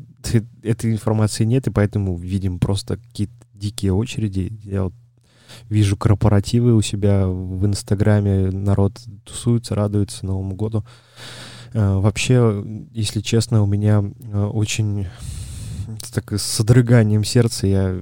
этой 0.63 0.93
информации 0.93 1.45
нет, 1.45 1.67
и 1.67 1.71
поэтому 1.71 2.17
видим 2.17 2.59
просто 2.59 2.97
какие-то 2.97 3.38
дикие 3.59 3.93
очереди. 3.93 4.59
Я 4.65 4.85
вот 4.85 4.95
вижу 5.69 5.97
корпоративы 5.97 6.75
у 6.75 6.83
себя 6.83 7.27
в 7.27 7.67
Инстаграме, 7.67 8.51
народ 8.51 8.99
тусуется, 9.25 9.75
радуется 9.75 10.27
Новому 10.27 10.55
году. 10.55 10.85
Э, 11.73 11.99
вообще, 11.99 12.65
если 12.93 13.21
честно, 13.21 13.63
у 13.63 13.67
меня 13.67 14.03
э, 14.03 14.45
очень 14.45 15.07
так 16.13 16.33
с 16.33 16.43
содроганием 16.43 17.25
сердца 17.25 17.67
я 17.67 18.01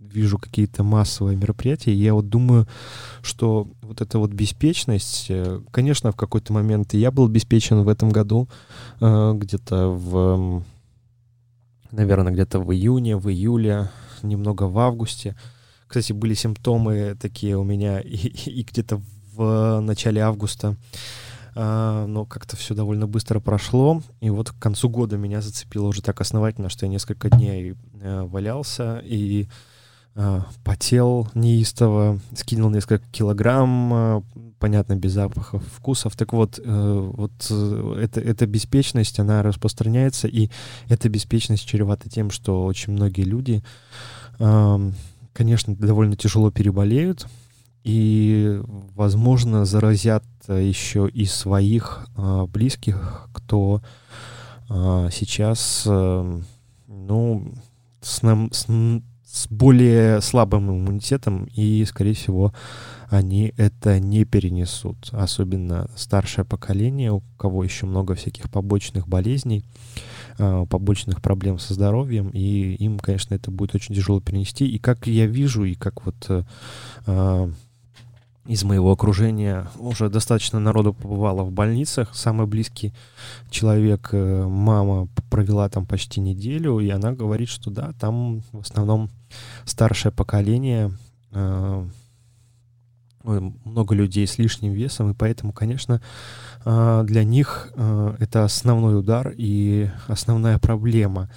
вижу 0.00 0.38
какие-то 0.38 0.82
массовые 0.82 1.36
мероприятия, 1.36 1.92
я 1.92 2.14
вот 2.14 2.30
думаю, 2.30 2.66
что 3.20 3.68
вот 3.82 4.00
эта 4.00 4.18
вот 4.18 4.32
беспечность, 4.32 5.26
э, 5.28 5.60
конечно, 5.70 6.12
в 6.12 6.16
какой-то 6.16 6.52
момент 6.52 6.94
я 6.94 7.10
был 7.10 7.28
беспечен 7.28 7.82
в 7.82 7.88
этом 7.88 8.10
году, 8.10 8.48
где-то 9.00 9.88
в, 9.88 10.62
наверное, 11.92 12.32
где-то 12.32 12.60
в 12.60 12.72
июне, 12.72 13.16
в 13.16 13.28
июле, 13.28 13.90
немного 14.22 14.64
в 14.64 14.78
августе. 14.78 15.36
Кстати, 15.86 16.12
были 16.12 16.34
симптомы 16.34 17.16
такие 17.20 17.56
у 17.56 17.64
меня 17.64 18.00
и, 18.04 18.16
и 18.16 18.62
где-то 18.62 19.00
в 19.34 19.80
начале 19.80 20.20
августа, 20.20 20.76
а, 21.54 22.06
но 22.06 22.24
как-то 22.24 22.56
все 22.56 22.74
довольно 22.74 23.06
быстро 23.06 23.40
прошло. 23.40 24.02
И 24.20 24.30
вот 24.30 24.50
к 24.50 24.58
концу 24.58 24.88
года 24.88 25.16
меня 25.16 25.40
зацепило 25.40 25.86
уже 25.86 26.02
так 26.02 26.20
основательно, 26.20 26.68
что 26.68 26.86
я 26.86 26.90
несколько 26.90 27.30
дней 27.30 27.74
э, 28.00 28.22
валялся 28.22 29.00
и 29.04 29.48
потел 30.64 31.28
неистово, 31.34 32.18
скинул 32.34 32.70
несколько 32.70 33.04
килограмм, 33.12 33.94
э, 33.94 34.22
понятно, 34.58 34.96
без 34.96 35.12
запахов, 35.12 35.62
вкусов. 35.76 36.16
Так 36.16 36.32
вот, 36.32 36.58
э, 36.62 37.10
вот 37.14 37.32
э, 37.50 38.00
это, 38.02 38.20
эта 38.20 38.46
беспечность, 38.46 39.20
она 39.20 39.42
распространяется, 39.42 40.28
и 40.28 40.50
эта 40.88 41.08
беспечность 41.08 41.66
чревата 41.66 42.08
тем, 42.08 42.30
что 42.30 42.64
очень 42.64 42.92
многие 42.92 43.22
люди, 43.22 43.62
э, 44.38 44.90
конечно, 45.32 45.76
довольно 45.76 46.16
тяжело 46.16 46.50
переболеют, 46.50 47.26
и, 47.84 48.60
возможно, 48.94 49.64
заразят 49.64 50.24
еще 50.48 51.08
и 51.08 51.24
своих 51.26 52.06
э, 52.16 52.46
близких, 52.46 53.28
кто 53.32 53.80
э, 54.68 55.08
сейчас, 55.12 55.84
э, 55.86 56.40
ну, 56.86 57.54
с, 58.00 58.22
нам, 58.22 58.52
с, 58.52 58.66
с 59.30 59.46
более 59.48 60.20
слабым 60.22 60.70
иммунитетом, 60.70 61.48
и, 61.54 61.84
скорее 61.84 62.14
всего, 62.14 62.54
они 63.10 63.52
это 63.56 64.00
не 64.00 64.24
перенесут. 64.24 65.10
Особенно 65.12 65.88
старшее 65.96 66.44
поколение, 66.44 67.12
у 67.12 67.22
кого 67.36 67.62
еще 67.62 67.86
много 67.86 68.14
всяких 68.14 68.50
побочных 68.50 69.06
болезней, 69.06 69.64
э, 70.38 70.64
побочных 70.68 71.20
проблем 71.20 71.58
со 71.58 71.74
здоровьем, 71.74 72.30
и 72.30 72.74
им, 72.76 72.98
конечно, 72.98 73.34
это 73.34 73.50
будет 73.50 73.74
очень 73.74 73.94
тяжело 73.94 74.20
перенести. 74.20 74.66
И 74.66 74.78
как 74.78 75.06
я 75.06 75.26
вижу, 75.26 75.64
и 75.64 75.74
как 75.74 76.06
вот 76.06 76.16
э, 76.28 76.44
э, 77.06 77.52
из 78.48 78.64
моего 78.64 78.90
окружения 78.90 79.68
уже 79.76 80.08
достаточно 80.08 80.58
народу 80.58 80.94
побывало 80.94 81.42
в 81.42 81.52
больницах. 81.52 82.14
Самый 82.14 82.46
близкий 82.46 82.94
человек, 83.50 84.08
мама, 84.12 85.06
провела 85.30 85.68
там 85.68 85.84
почти 85.84 86.20
неделю, 86.20 86.78
и 86.80 86.88
она 86.88 87.12
говорит, 87.12 87.50
что 87.50 87.70
да, 87.70 87.92
там 88.00 88.40
в 88.52 88.60
основном 88.60 89.10
старшее 89.66 90.12
поколение 90.12 90.90
много 93.22 93.94
людей 93.94 94.26
с 94.26 94.38
лишним 94.38 94.72
весом, 94.72 95.10
и 95.10 95.14
поэтому, 95.14 95.52
конечно, 95.52 96.00
а, 96.64 97.02
для 97.02 97.24
них 97.24 97.70
это 97.76 98.44
основной 98.44 98.98
удар 98.98 99.34
и 99.36 99.90
основная 100.06 100.58
проблема. 100.58 101.28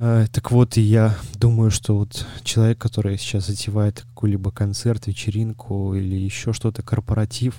А, 0.00 0.26
так 0.28 0.50
вот, 0.50 0.76
я 0.76 1.16
думаю, 1.34 1.70
что 1.70 1.96
вот 1.98 2.26
человек, 2.44 2.78
который 2.78 3.18
сейчас 3.18 3.46
затевает 3.46 4.02
какой-либо 4.02 4.50
концерт, 4.50 5.06
вечеринку 5.06 5.94
или 5.94 6.14
еще 6.14 6.52
что-то, 6.52 6.82
корпоратив, 6.82 7.56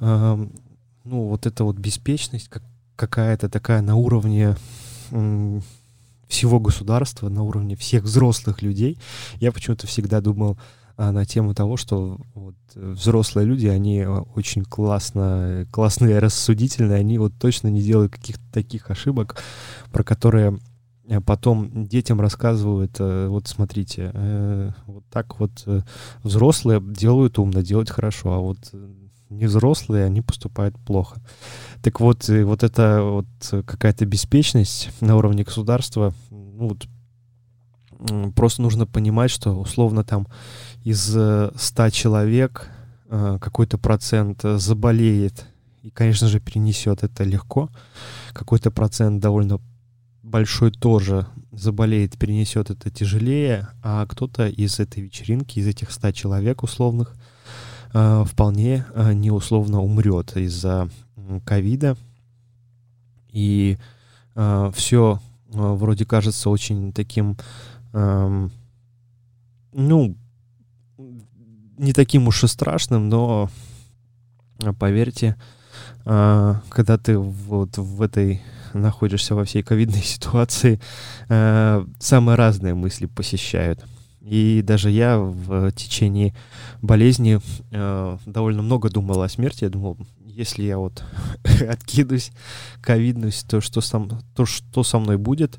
ну, 0.00 0.50
вот 1.04 1.46
эта 1.46 1.64
вот 1.64 1.76
беспечность 1.76 2.48
какая-то 2.94 3.48
такая 3.48 3.82
на 3.82 3.96
уровне 3.96 4.56
всего 6.28 6.60
государства, 6.60 7.28
на 7.28 7.42
уровне 7.42 7.76
всех 7.76 8.04
взрослых 8.04 8.62
людей. 8.62 8.98
Я 9.36 9.52
почему-то 9.52 9.86
всегда 9.86 10.20
думал, 10.20 10.58
а, 10.96 11.12
на 11.12 11.24
тему 11.26 11.54
того, 11.54 11.76
что 11.76 12.20
вот, 12.34 12.54
взрослые 12.74 13.46
люди, 13.46 13.66
они 13.66 14.00
а, 14.00 14.22
очень 14.34 14.64
классно, 14.64 15.66
классные, 15.70 16.18
рассудительные, 16.18 16.98
они 16.98 17.18
вот 17.18 17.32
точно 17.38 17.68
не 17.68 17.82
делают 17.82 18.12
каких-то 18.12 18.42
таких 18.52 18.90
ошибок, 18.90 19.42
про 19.90 20.04
которые 20.04 20.58
потом 21.20 21.86
детям 21.86 22.20
рассказывают, 22.20 22.96
э, 22.98 23.26
вот 23.28 23.48
смотрите, 23.48 24.10
э, 24.14 24.70
вот 24.86 25.04
так 25.10 25.38
вот 25.40 25.50
э, 25.66 25.82
взрослые 26.22 26.80
делают 26.80 27.38
умно, 27.38 27.62
делают 27.62 27.90
хорошо, 27.90 28.32
а 28.32 28.38
вот 28.38 28.58
не 29.28 29.46
взрослые, 29.46 30.04
они 30.04 30.20
поступают 30.20 30.76
плохо. 30.78 31.20
Так 31.82 32.00
вот, 32.00 32.28
вот 32.28 32.62
это 32.62 33.02
вот 33.02 33.64
какая-то 33.64 34.04
беспечность 34.06 34.90
на 35.00 35.16
уровне 35.16 35.42
государства, 35.42 36.12
ну 36.30 36.68
вот 36.68 36.86
просто 38.34 38.62
нужно 38.62 38.86
понимать, 38.86 39.30
что 39.30 39.52
условно 39.52 40.04
там 40.04 40.26
из 40.84 41.02
100 41.04 41.52
э, 41.86 41.90
человек 41.90 42.68
э, 43.08 43.38
какой-то 43.40 43.78
процент 43.78 44.42
заболеет 44.42 45.46
и, 45.82 45.90
конечно 45.90 46.28
же, 46.28 46.40
перенесет 46.40 47.02
это 47.02 47.24
легко. 47.24 47.68
Какой-то 48.32 48.70
процент 48.70 49.20
довольно 49.20 49.60
большой 50.32 50.70
тоже 50.72 51.26
заболеет, 51.52 52.18
перенесет 52.18 52.70
это 52.70 52.90
тяжелее, 52.90 53.68
а 53.82 54.06
кто-то 54.06 54.48
из 54.48 54.80
этой 54.80 55.02
вечеринки, 55.02 55.58
из 55.58 55.66
этих 55.66 55.90
100 55.90 56.12
человек 56.12 56.62
условных, 56.62 57.14
э, 57.92 58.24
вполне 58.26 58.86
неусловно 58.96 59.82
умрет 59.82 60.36
из-за 60.36 60.88
ковида. 61.44 61.96
И 63.30 63.78
все 64.34 65.20
вроде 65.44 66.06
кажется 66.06 66.48
очень 66.48 66.92
таким, 66.92 67.36
эм, 67.92 68.50
ну, 69.72 70.16
не 71.76 71.92
таким 71.92 72.28
уж 72.28 72.44
и 72.44 72.46
страшным, 72.46 73.10
но 73.10 73.50
поверьте, 74.78 75.36
когда 76.04 76.98
ты 76.98 77.18
вот 77.18 77.76
в 77.76 78.00
этой 78.00 78.42
находишься 78.74 79.34
во 79.34 79.44
всей 79.44 79.62
ковидной 79.62 80.02
ситуации, 80.02 80.80
а, 81.28 81.86
самые 81.98 82.36
разные 82.36 82.74
мысли 82.74 83.06
посещают. 83.06 83.84
И 84.20 84.62
даже 84.64 84.90
я 84.90 85.18
в 85.18 85.72
течение 85.72 86.34
болезни 86.80 87.40
а, 87.72 88.18
довольно 88.26 88.62
много 88.62 88.88
думал 88.88 89.22
о 89.22 89.28
смерти. 89.28 89.64
Я 89.64 89.70
думал, 89.70 89.96
если 90.24 90.62
я 90.62 90.78
вот 90.78 91.04
откидусь, 91.68 92.30
ковиднусь, 92.80 93.42
то 93.42 93.60
что, 93.60 93.80
сам, 93.80 94.20
то 94.34 94.46
что 94.46 94.82
со 94.82 94.98
мной 94.98 95.16
будет, 95.16 95.58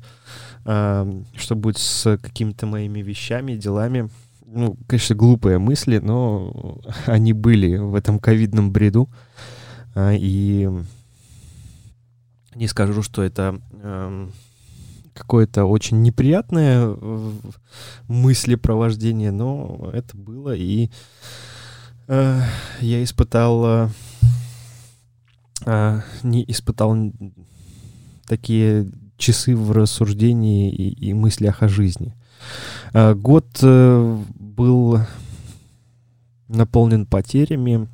что 0.64 1.54
будет 1.54 1.76
с 1.76 2.16
какими-то 2.16 2.66
моими 2.66 3.00
вещами, 3.00 3.54
делами, 3.54 4.08
ну, 4.46 4.78
конечно, 4.86 5.14
глупые 5.16 5.58
мысли, 5.58 5.98
но 5.98 6.78
они 7.06 7.32
были 7.32 7.76
в 7.76 7.94
этом 7.94 8.18
ковидном 8.18 8.72
бреду. 8.72 9.10
И 9.96 10.68
не 12.54 12.68
скажу, 12.68 13.02
что 13.02 13.22
это 13.22 13.60
э, 13.72 14.28
какое-то 15.12 15.64
очень 15.64 16.02
неприятное 16.02 16.86
э, 16.86 17.32
мыслепровождение, 18.08 19.30
но 19.30 19.90
это 19.92 20.16
было, 20.16 20.54
и 20.54 20.90
э, 22.08 22.40
я 22.80 23.04
испытал, 23.04 23.64
э, 23.66 23.88
э, 25.66 26.00
не 26.22 26.44
испытал 26.48 26.96
такие 28.26 28.90
часы 29.16 29.56
в 29.56 29.72
рассуждении 29.72 30.70
и, 30.70 31.08
и 31.08 31.14
мыслях 31.14 31.62
о 31.62 31.68
жизни. 31.68 32.14
Э, 32.92 33.14
год 33.14 33.46
э, 33.62 34.22
был 34.34 35.00
наполнен 36.48 37.06
потерями. 37.06 37.88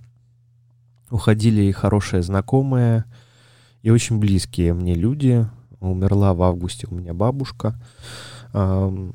Уходили 1.11 1.63
и 1.63 1.73
хорошие 1.73 2.23
знакомые, 2.23 3.05
и 3.83 3.91
очень 3.91 4.19
близкие 4.19 4.75
мне 4.75 4.95
люди. 4.95 5.47
Умерла 5.81 6.35
в 6.35 6.43
августе 6.43 6.87
у 6.91 6.95
меня 6.95 7.15
бабушка. 7.15 7.75
Э, 8.53 9.11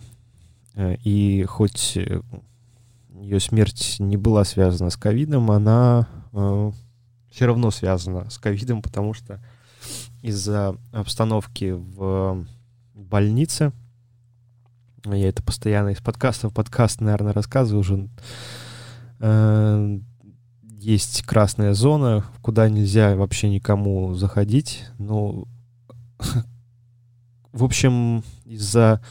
и 0.75 1.45
хоть 1.47 1.95
ее 1.95 3.39
смерть 3.39 3.95
не 3.99 4.17
была 4.17 4.43
связана 4.43 4.89
с 4.89 4.97
ковидом, 4.97 5.49
она 5.51 6.07
все 7.31 7.45
равно 7.45 7.71
связана 7.71 8.29
с 8.29 8.37
ковидом, 8.37 8.81
потому 8.81 9.13
что 9.13 9.41
из-за 10.21 10.75
обстановки 10.91 11.71
в 11.71 12.45
больнице– 12.93 13.71
я 15.13 15.29
это 15.29 15.43
постоянно 15.43 15.89
из 15.89 15.99
подкаста 15.99 16.49
в 16.49 16.53
подкаст, 16.53 17.01
наверное, 17.01 17.33
рассказываю 17.33 17.81
уже. 17.81 18.09
Э, 20.85 20.91
есть 20.91 21.23
красная 21.23 21.73
зона, 21.73 22.25
куда 22.41 22.69
нельзя 22.69 23.15
вообще 23.15 23.49
никому 23.49 24.13
заходить. 24.13 24.85
Ну, 24.99 25.47
в 27.51 27.63
общем, 27.63 28.23
из-за 28.45 29.01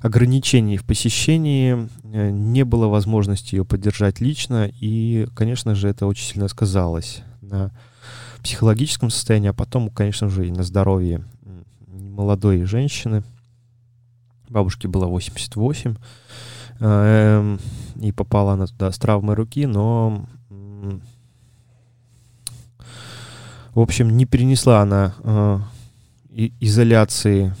ограничений 0.00 0.76
в 0.76 0.84
посещении 0.84 1.88
э, 2.04 2.30
не 2.30 2.64
было 2.64 2.88
возможности 2.88 3.54
ее 3.54 3.64
поддержать 3.64 4.20
лично, 4.20 4.70
и, 4.80 5.26
конечно 5.34 5.74
же, 5.74 5.88
это 5.88 6.06
очень 6.06 6.26
сильно 6.26 6.48
сказалось 6.48 7.22
на 7.40 7.70
психологическом 8.42 9.10
состоянии, 9.10 9.48
а 9.48 9.54
потом, 9.54 9.88
конечно 9.88 10.28
же, 10.28 10.46
и 10.46 10.52
на 10.52 10.62
здоровье 10.62 11.24
молодой 11.86 12.64
женщины– 12.64 13.22
Бабушке 14.48 14.88
было 14.88 15.06
88, 15.06 15.96
эм, 16.80 17.58
и 17.96 18.12
попала 18.12 18.52
она 18.52 18.66
туда 18.66 18.92
с 18.92 18.98
травмой 18.98 19.34
руки, 19.34 19.66
но, 19.66 20.26
в 23.74 23.80
общем, 23.80 24.16
не 24.16 24.24
перенесла 24.24 24.80
она 24.80 25.14
э, 25.22 26.48
изоляции 26.60 27.54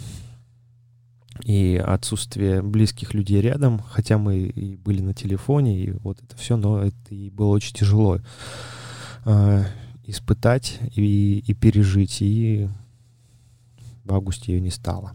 и 1.42 1.76
отсутствие 1.84 2.62
близких 2.62 3.14
людей 3.14 3.40
рядом, 3.40 3.80
хотя 3.80 4.18
мы 4.18 4.38
и 4.38 4.76
были 4.76 5.00
на 5.00 5.12
телефоне, 5.12 5.78
и 5.78 5.90
вот 5.90 6.22
это 6.22 6.36
все, 6.36 6.56
но 6.56 6.82
это 6.82 7.14
и 7.14 7.30
было 7.30 7.48
очень 7.48 7.74
тяжело 7.74 8.20
э, 9.24 9.64
испытать 10.04 10.78
и, 10.94 11.42
и 11.46 11.54
пережить, 11.54 12.22
и 12.22 12.68
в 14.04 14.14
августе 14.14 14.54
ее 14.54 14.60
не 14.60 14.70
стало. 14.70 15.14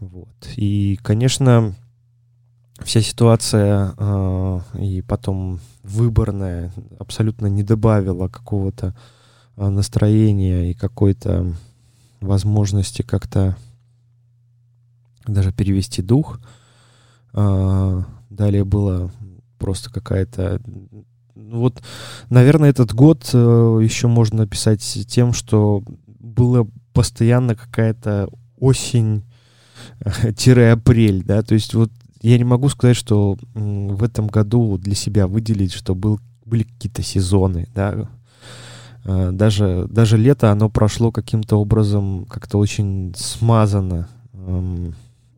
Вот. 0.00 0.48
И, 0.56 0.98
конечно, 1.02 1.74
вся 2.84 3.00
ситуация 3.00 3.94
э, 3.96 4.60
и 4.78 5.02
потом 5.02 5.60
выборная 5.82 6.72
абсолютно 6.98 7.46
не 7.46 7.62
добавила 7.62 8.28
какого-то 8.28 8.94
э, 9.56 9.68
настроения 9.68 10.70
и 10.70 10.74
какой-то 10.74 11.54
возможности 12.20 13.00
как-то 13.02 13.56
даже 15.26 15.52
перевести 15.52 16.00
дух. 16.02 16.40
Э, 17.32 18.02
далее 18.28 18.64
было 18.64 19.12
просто 19.58 19.90
какая-то... 19.90 20.60
Ну 21.34 21.60
вот, 21.60 21.82
наверное, 22.28 22.68
этот 22.70 22.92
год 22.94 23.30
э, 23.32 23.80
еще 23.82 24.08
можно 24.08 24.42
описать 24.44 24.82
тем, 25.08 25.32
что 25.32 25.82
было 26.06 26.68
постоянно 26.92 27.54
какая-то 27.54 28.28
осень-апрель, 28.58 31.24
да, 31.24 31.42
то 31.42 31.54
есть 31.54 31.72
вот 31.74 31.90
я 32.20 32.38
не 32.38 32.44
могу 32.44 32.68
сказать, 32.68 32.96
что 32.96 33.36
в 33.54 34.02
этом 34.02 34.26
году 34.26 34.76
для 34.78 34.94
себя 34.94 35.26
выделить, 35.26 35.72
что 35.72 35.94
был, 35.94 36.20
были 36.44 36.64
какие-то 36.64 37.02
сезоны, 37.02 37.68
да. 37.74 38.08
А, 39.04 39.30
даже, 39.32 39.86
даже 39.88 40.16
лето, 40.16 40.50
оно 40.50 40.68
прошло 40.68 41.12
каким-то 41.12 41.56
образом 41.56 42.26
как-то 42.26 42.58
очень 42.58 43.14
смазанно. 43.16 44.08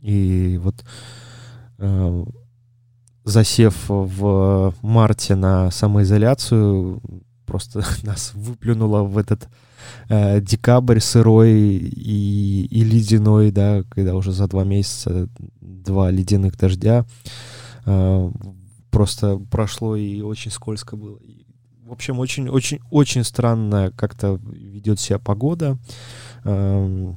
И 0.01 0.59
вот 0.63 0.85
а, 1.79 2.25
засев 3.25 3.77
в 3.89 4.75
марте 4.83 5.37
на 5.37 5.71
самоизоляцию, 5.71 7.01
просто 7.47 7.85
нас 8.03 8.33
выплюнуло 8.35 9.03
в 9.03 9.19
этот 9.19 9.49
э, 10.09 10.41
декабрь 10.41 11.01
сырой 11.01 11.53
и, 11.53 12.67
и 12.71 12.85
ледяной, 12.85 13.51
да, 13.51 13.83
когда 13.91 14.15
уже 14.15 14.33
за 14.33 14.47
два 14.49 14.65
месяца 14.65 15.29
два 15.61 16.11
ледяных 16.11 16.57
дождя. 16.57 17.05
Э, 17.87 18.31
просто 18.91 19.39
прошло 19.51 19.97
и 19.97 20.21
очень 20.21 20.51
скользко 20.51 20.97
было. 20.97 21.19
И, 21.19 21.47
в 21.85 21.93
общем, 21.93 22.19
очень-очень-очень 22.19 23.25
странно 23.25 23.93
как-то 23.97 24.39
ведет 24.45 25.01
себя 25.01 25.19
погода. 25.19 25.79
Э, 26.45 27.13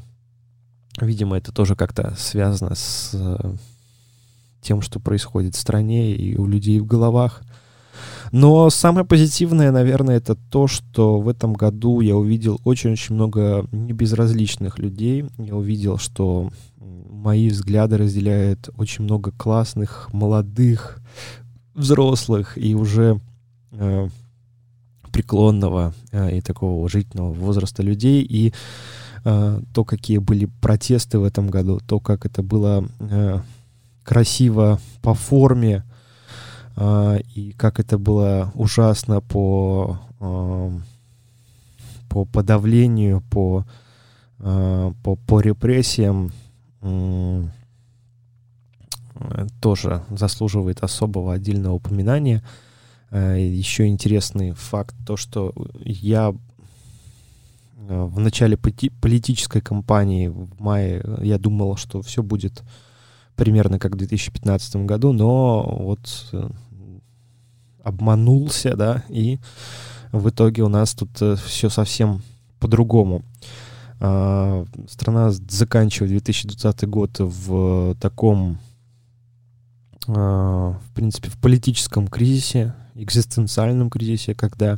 видимо, 1.02 1.38
это 1.38 1.52
тоже 1.52 1.76
как-то 1.76 2.16
связано 2.18 2.76
с 2.76 3.12
э, 3.14 3.56
тем, 4.62 4.82
что 4.82 5.00
происходит 5.00 5.56
в 5.56 5.60
стране 5.60 6.16
и 6.16 6.36
у 6.38 6.48
людей 6.48 6.80
в 6.80 6.86
головах. 6.86 7.44
Но 8.32 8.70
самое 8.70 9.06
позитивное, 9.06 9.72
наверное, 9.72 10.18
это 10.18 10.36
то, 10.36 10.68
что 10.68 11.20
в 11.20 11.30
этом 11.30 11.54
году 11.54 12.02
я 12.02 12.16
увидел 12.16 12.60
очень-очень 12.64 13.16
много 13.16 13.68
небезразличных 13.72 14.80
людей. 14.80 15.26
Я 15.38 15.56
увидел, 15.56 15.98
что 15.98 16.50
мои 16.78 17.50
взгляды 17.50 17.98
разделяют 17.98 18.70
очень 18.78 19.04
много 19.04 19.32
классных, 19.32 20.10
молодых, 20.14 21.02
взрослых 21.74 22.58
и 22.58 22.76
уже 22.76 23.20
э, 23.72 24.10
преклонного 25.12 25.94
э, 26.12 26.38
и 26.38 26.42
такого 26.42 26.72
уважительного 26.72 27.34
возраста 27.34 27.84
людей. 27.84 28.22
И 28.22 28.54
э, 29.24 29.62
то, 29.74 29.84
какие 29.84 30.18
были 30.20 30.46
протесты 30.62 31.20
в 31.20 31.24
этом 31.24 31.48
году, 31.48 31.80
то, 31.86 32.00
как 32.00 32.26
это 32.26 32.44
было 32.44 32.88
э, 33.00 33.40
красиво 34.04 34.80
по 35.02 35.14
форме, 35.14 35.84
и 36.78 37.54
как 37.58 37.80
это 37.80 37.98
было 37.98 38.52
ужасно 38.54 39.22
по, 39.22 39.98
а, 40.20 40.72
по 42.10 42.26
подавлению, 42.26 43.22
по, 43.30 43.66
а, 44.40 44.92
по, 45.04 45.16
по 45.16 45.40
репрессиям, 45.40 46.32
тоже 49.60 50.04
заслуживает 50.10 50.84
особого 50.84 51.34
отдельного 51.34 51.74
упоминания. 51.74 52.44
Еще 53.12 53.88
интересный 53.88 54.52
факт, 54.52 54.94
то, 55.08 55.18
что 55.18 55.52
я 55.80 56.32
в 57.76 58.20
начале 58.20 58.58
политической 58.58 59.62
кампании 59.62 60.28
в 60.28 60.60
мае 60.60 61.04
я 61.22 61.40
думал, 61.40 61.76
что 61.78 62.02
все 62.04 62.22
будет 62.22 62.62
примерно 63.36 63.80
как 63.80 63.94
в 63.94 63.98
2015 63.98 64.76
году, 64.78 65.12
но 65.12 65.64
вот 65.64 66.30
э, 66.32 66.50
обманулся, 67.86 68.76
да, 68.76 69.04
и 69.08 69.40
в 70.12 70.30
итоге 70.30 70.64
у 70.64 70.68
нас 70.68 70.94
тут 70.94 71.10
э, 71.22 71.36
все 71.36 71.70
совсем 71.70 72.22
по-другому. 72.60 73.24
А, 74.00 74.66
страна 74.90 75.32
заканчивает 75.32 76.12
2020 76.12 76.90
год 76.90 77.12
в 77.20 77.96
таком, 78.00 78.58
а, 80.08 80.80
в 80.80 80.94
принципе, 80.94 81.30
в 81.30 81.38
политическом 81.38 82.08
кризисе, 82.08 82.74
экзистенциальном 82.96 83.90
кризисе, 83.90 84.34
когда, 84.34 84.78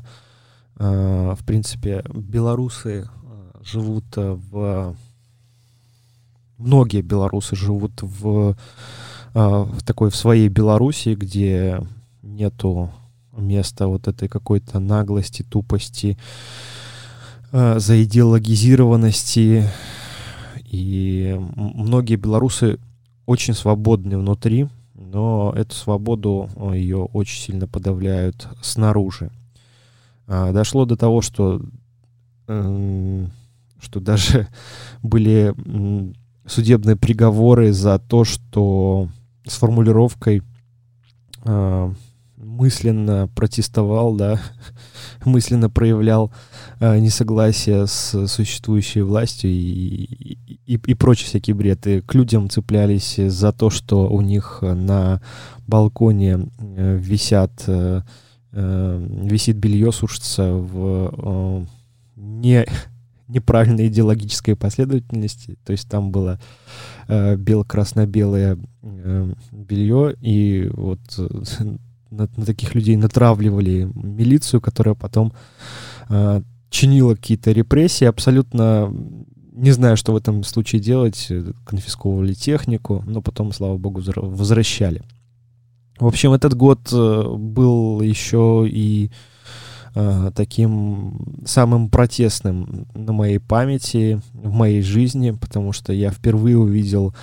а, 0.76 1.36
в 1.36 1.44
принципе, 1.46 2.04
белорусы 2.14 3.10
живут 3.64 4.06
в... 4.16 4.96
Многие 6.58 7.02
белорусы 7.02 7.56
живут 7.56 8.02
в, 8.02 8.56
в 9.36 9.84
такой 9.84 10.10
в 10.10 10.16
своей 10.16 10.48
Белоруссии, 10.48 11.14
где 11.14 11.80
нету 12.38 12.92
места 13.36 13.88
вот 13.88 14.08
этой 14.08 14.28
какой-то 14.28 14.80
наглости, 14.80 15.44
тупости, 15.44 16.18
э, 17.52 17.80
заидеологизированности. 17.80 19.70
И 20.66 21.36
многие 21.56 22.16
белорусы 22.16 22.80
очень 23.26 23.54
свободны 23.54 24.18
внутри, 24.18 24.68
но 24.94 25.54
эту 25.56 25.76
свободу 25.76 26.50
э, 26.56 26.74
ее 26.76 27.04
очень 27.04 27.42
сильно 27.42 27.68
подавляют 27.68 28.48
снаружи. 28.62 29.32
А, 30.28 30.52
дошло 30.52 30.86
до 30.86 30.98
того, 30.98 31.22
что, 31.22 31.62
э, 32.48 33.28
что 33.80 34.00
даже 34.00 34.48
были 35.02 35.54
судебные 36.46 36.96
приговоры 36.96 37.74
за 37.74 38.00
то, 38.00 38.24
что 38.24 39.10
с 39.46 39.56
формулировкой 39.58 40.42
э, 41.44 41.94
мысленно 42.58 43.30
протестовал, 43.36 44.16
да, 44.16 44.40
мысленно 45.26 45.70
проявлял 45.70 46.32
э, 46.80 46.98
несогласие 47.00 47.86
с 47.88 48.28
существующей 48.28 49.02
властью 49.02 49.52
и, 49.52 50.38
и, 50.66 50.74
и 50.74 50.94
прочий 50.96 51.26
всякий 51.26 51.54
бред. 51.54 51.86
И 51.88 52.02
к 52.02 52.16
людям 52.16 52.50
цеплялись 52.50 53.16
за 53.16 53.52
то, 53.52 53.70
что 53.70 54.10
у 54.10 54.22
них 54.22 54.60
на 54.62 55.22
балконе 55.68 56.50
э, 56.60 56.98
висят, 56.98 57.64
э, 57.68 58.02
э, 58.52 59.08
висит 59.24 59.58
белье, 59.58 59.92
сушится 59.92 60.54
в 60.54 61.14
э, 61.14 61.66
не 62.16 62.66
неправильной 63.28 63.88
идеологической 63.88 64.56
последовательности. 64.56 65.58
То 65.66 65.74
есть 65.74 65.90
там 65.90 66.12
было 66.12 66.40
э, 67.10 67.36
бело-красно-белое 67.36 68.58
э, 68.82 69.34
белье, 69.52 70.16
и 70.22 70.70
вот 70.74 71.02
э, 71.18 71.28
на, 72.10 72.30
на 72.36 72.46
таких 72.46 72.76
людей 72.76 72.96
натравливали 72.96 73.90
милицию, 73.94 74.62
которая 74.62 74.96
потом 74.96 75.34
э, 76.10 76.42
чинила 76.70 77.16
какие-то 77.16 77.52
репрессии, 77.52 78.06
абсолютно 78.06 78.94
не 79.58 79.72
знаю, 79.72 79.98
что 79.98 80.14
в 80.14 80.16
этом 80.16 80.44
случае 80.44 80.82
делать, 80.82 81.32
конфисковывали 81.66 82.34
технику, 82.34 83.04
но 83.08 83.22
потом, 83.22 83.52
слава 83.52 83.78
богу, 83.78 84.02
возвращали. 84.16 85.02
В 86.00 86.06
общем, 86.06 86.34
этот 86.34 86.54
год 86.54 86.80
э, 86.94 87.24
был 87.36 88.02
еще 88.02 88.68
и 88.70 89.10
э, 89.96 90.32
таким 90.36 91.42
самым 91.44 91.90
протестным 91.90 92.86
на 92.94 93.14
моей 93.14 93.40
памяти, 93.40 94.22
в 94.32 94.52
моей 94.52 94.84
жизни, 94.84 95.32
потому 95.32 95.74
что 95.74 95.92
я 95.92 96.12
впервые 96.12 96.60
увидел 96.60 97.16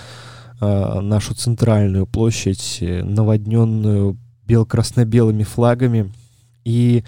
э, 0.61 1.01
нашу 1.01 1.35
центральную 1.35 2.09
площадь, 2.09 2.79
э, 2.81 3.05
наводненную 3.05 4.19
бел-красно-белыми 4.47 5.43
флагами. 5.43 6.13
И 6.65 7.05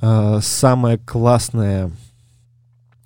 э, 0.00 0.38
самое 0.42 0.98
классное 0.98 1.90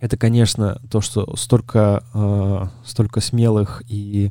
это, 0.01 0.17
конечно, 0.17 0.81
то, 0.91 1.01
что 1.01 1.35
столько, 1.37 2.05
э, 2.15 2.67
столько 2.85 3.21
смелых 3.21 3.83
и 3.89 4.31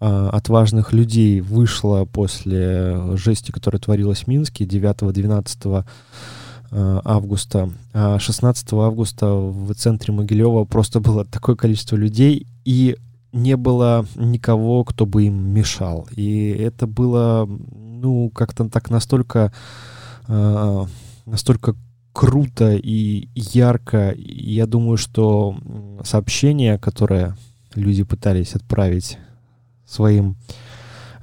э, 0.00 0.28
отважных 0.32 0.92
людей 0.92 1.40
вышло 1.40 2.04
после 2.06 3.16
жести, 3.16 3.52
которая 3.52 3.80
творилась 3.80 4.24
в 4.24 4.26
Минске 4.26 4.64
9-12 4.64 5.84
э, 6.72 7.00
августа. 7.04 7.70
А 7.92 8.18
16 8.18 8.72
августа 8.72 9.32
в 9.32 9.72
центре 9.74 10.12
Могилева 10.12 10.64
просто 10.64 10.98
было 10.98 11.24
такое 11.24 11.54
количество 11.54 11.94
людей, 11.94 12.48
и 12.64 12.96
не 13.32 13.56
было 13.56 14.06
никого, 14.16 14.82
кто 14.82 15.06
бы 15.06 15.24
им 15.24 15.36
мешал. 15.52 16.08
И 16.16 16.48
это 16.48 16.88
было 16.88 17.48
ну, 17.96 18.30
как-то 18.30 18.68
так 18.68 18.90
настолько, 18.90 19.52
э, 20.28 20.84
настолько 21.26 21.74
круто 22.12 22.74
и 22.74 23.28
ярко. 23.34 24.14
Я 24.16 24.66
думаю, 24.66 24.96
что 24.96 25.56
сообщение, 26.04 26.78
которое 26.78 27.36
люди 27.74 28.04
пытались 28.04 28.54
отправить 28.54 29.18
своим 29.86 30.36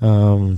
э, 0.01 0.55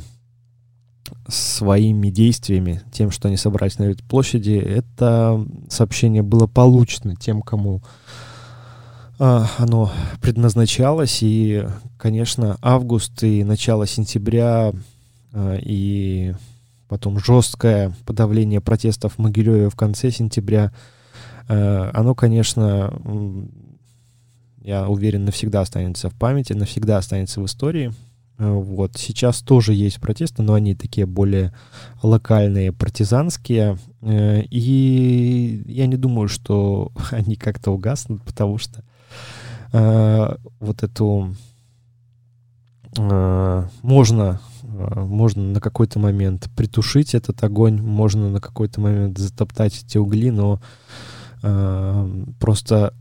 своими 1.27 2.09
действиями, 2.09 2.81
тем, 2.91 3.11
что 3.11 3.27
они 3.27 3.37
собрались 3.37 3.79
на 3.79 3.83
этой 3.83 4.03
площади, 4.03 4.53
это 4.53 5.45
сообщение 5.69 6.21
было 6.21 6.47
получено 6.47 7.15
тем, 7.15 7.41
кому 7.41 7.81
а, 9.17 9.49
оно 9.57 9.91
предназначалось. 10.21 11.19
И, 11.21 11.65
конечно, 11.97 12.57
август 12.61 13.23
и 13.23 13.43
начало 13.43 13.87
сентября 13.87 14.73
и 15.35 16.33
потом 16.87 17.19
жесткое 17.19 17.93
подавление 18.05 18.61
протестов 18.61 19.13
в 19.13 19.17
Могилеве 19.19 19.69
в 19.69 19.75
конце 19.75 20.11
сентября, 20.11 20.71
а, 21.47 21.91
оно, 21.93 22.15
конечно, 22.15 22.93
я 24.61 24.87
уверен, 24.87 25.25
навсегда 25.25 25.61
останется 25.61 26.09
в 26.09 26.15
памяти, 26.15 26.53
навсегда 26.53 26.97
останется 26.97 27.41
в 27.41 27.45
истории. 27.45 27.93
Э, 28.37 28.51
вот. 28.51 28.93
Сейчас 28.97 29.41
тоже 29.41 29.73
есть 29.73 29.99
протесты, 29.99 30.41
но 30.41 30.53
они 30.53 30.75
такие 30.75 31.05
более 31.05 31.53
локальные, 32.01 32.73
партизанские. 32.73 33.77
Э, 34.01 34.41
и 34.49 35.63
я 35.67 35.85
не 35.87 35.97
думаю, 35.97 36.27
что 36.27 36.91
они 37.11 37.35
как-то 37.35 37.71
угаснут, 37.71 38.23
потому 38.23 38.57
что 38.57 38.83
э, 39.73 40.35
вот 40.59 40.83
эту 40.83 41.35
можно, 42.97 44.39
можно 44.75 45.43
на 45.43 45.61
какой-то 45.61 45.99
момент 45.99 46.49
притушить 46.55 47.15
этот 47.15 47.43
огонь, 47.43 47.81
можно 47.81 48.29
на 48.29 48.41
какой-то 48.41 48.81
момент 48.81 49.17
затоптать 49.17 49.83
эти 49.83 49.97
угли, 49.97 50.31
но 50.31 50.61
просто 52.39 52.93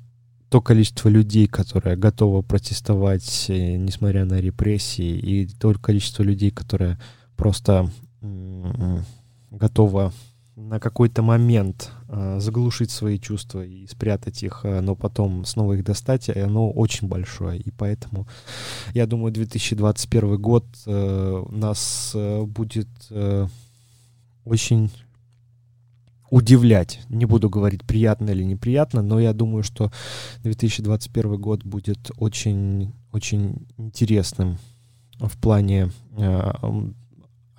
то 0.55 0.61
количество 0.61 1.09
людей, 1.09 1.49
которое 1.49 1.97
готово 1.97 2.43
протестовать, 2.43 3.47
э, 3.49 3.75
несмотря 3.75 4.25
на 4.25 4.41
репрессии, 4.41 5.19
и 5.19 5.47
то 5.47 5.75
количество 5.75 6.23
людей, 6.23 6.53
которое 6.53 7.01
просто 7.37 7.91
готово 9.51 10.13
на 10.57 10.79
какой-то 10.79 11.23
момент 11.23 11.91
э, 12.09 12.39
заглушить 12.41 12.91
свои 12.91 13.19
чувства 13.19 13.65
и 13.65 13.87
спрятать 13.87 14.43
их, 14.43 14.61
э, 14.65 14.81
но 14.81 14.95
потом 14.95 15.45
снова 15.45 15.73
их 15.75 15.85
достать, 15.85 16.29
и 16.29 16.39
оно 16.39 16.71
очень 16.71 17.09
большое. 17.09 17.61
И 17.61 17.71
поэтому, 17.71 18.29
я 18.93 19.07
думаю, 19.07 19.33
2021 19.33 20.41
год 20.41 20.65
э, 20.87 21.45
нас 21.51 22.13
э, 22.15 22.43
будет 22.43 22.89
э, 23.11 23.49
очень 24.45 24.91
удивлять. 26.31 27.01
Не 27.09 27.27
буду 27.27 27.51
говорить, 27.51 27.85
приятно 27.85 28.31
или 28.31 28.43
неприятно, 28.43 29.03
но 29.03 29.21
я 29.21 29.33
думаю, 29.33 29.63
что 29.63 29.91
2021 30.43 31.41
год 31.41 31.65
будет 31.65 32.11
очень, 32.17 32.93
очень 33.13 33.67
интересным 33.77 34.59
в 35.19 35.37
плане 35.39 35.91
э, 36.17 36.53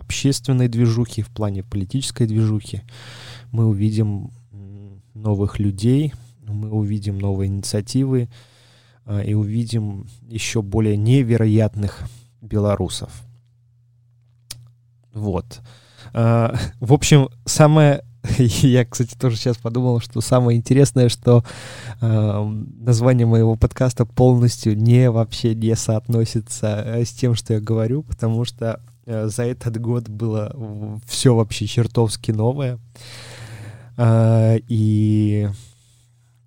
общественной 0.05 0.67
движухи, 0.67 1.21
в 1.21 1.29
плане 1.29 1.63
политической 1.63 2.27
движухи. 2.27 2.81
Мы 3.51 3.65
увидим 3.65 4.31
новых 5.13 5.59
людей, 5.59 6.13
мы 6.47 6.69
увидим 6.69 7.17
новые 7.17 7.47
инициативы 7.47 8.29
э, 9.05 9.25
и 9.25 9.33
увидим 9.33 10.05
еще 10.27 10.61
более 10.61 10.95
невероятных 10.95 12.03
белорусов. 12.41 13.11
Вот. 15.13 15.61
Э, 16.13 16.55
в 16.79 16.93
общем, 16.93 17.29
самое 17.45 18.03
Я, 18.37 18.85
кстати, 18.85 19.15
тоже 19.15 19.35
сейчас 19.35 19.57
подумал, 19.57 19.99
что 19.99 20.21
самое 20.21 20.57
интересное, 20.57 21.09
что 21.09 21.43
э, 22.01 22.53
название 22.79 23.25
моего 23.25 23.55
подкаста 23.55 24.05
полностью 24.05 24.77
не 24.77 25.09
вообще 25.11 25.55
не 25.55 25.75
соотносится 25.75 26.83
э, 26.85 27.05
с 27.05 27.11
тем, 27.11 27.35
что 27.35 27.53
я 27.53 27.59
говорю, 27.59 28.03
потому 28.03 28.45
что 28.45 28.81
за 29.05 29.43
этот 29.43 29.79
год 29.79 30.09
было 30.09 30.99
все 31.05 31.35
вообще 31.35 31.67
чертовски 31.67 32.31
новое. 32.31 32.79
Э, 33.97 34.57
и 34.67 35.49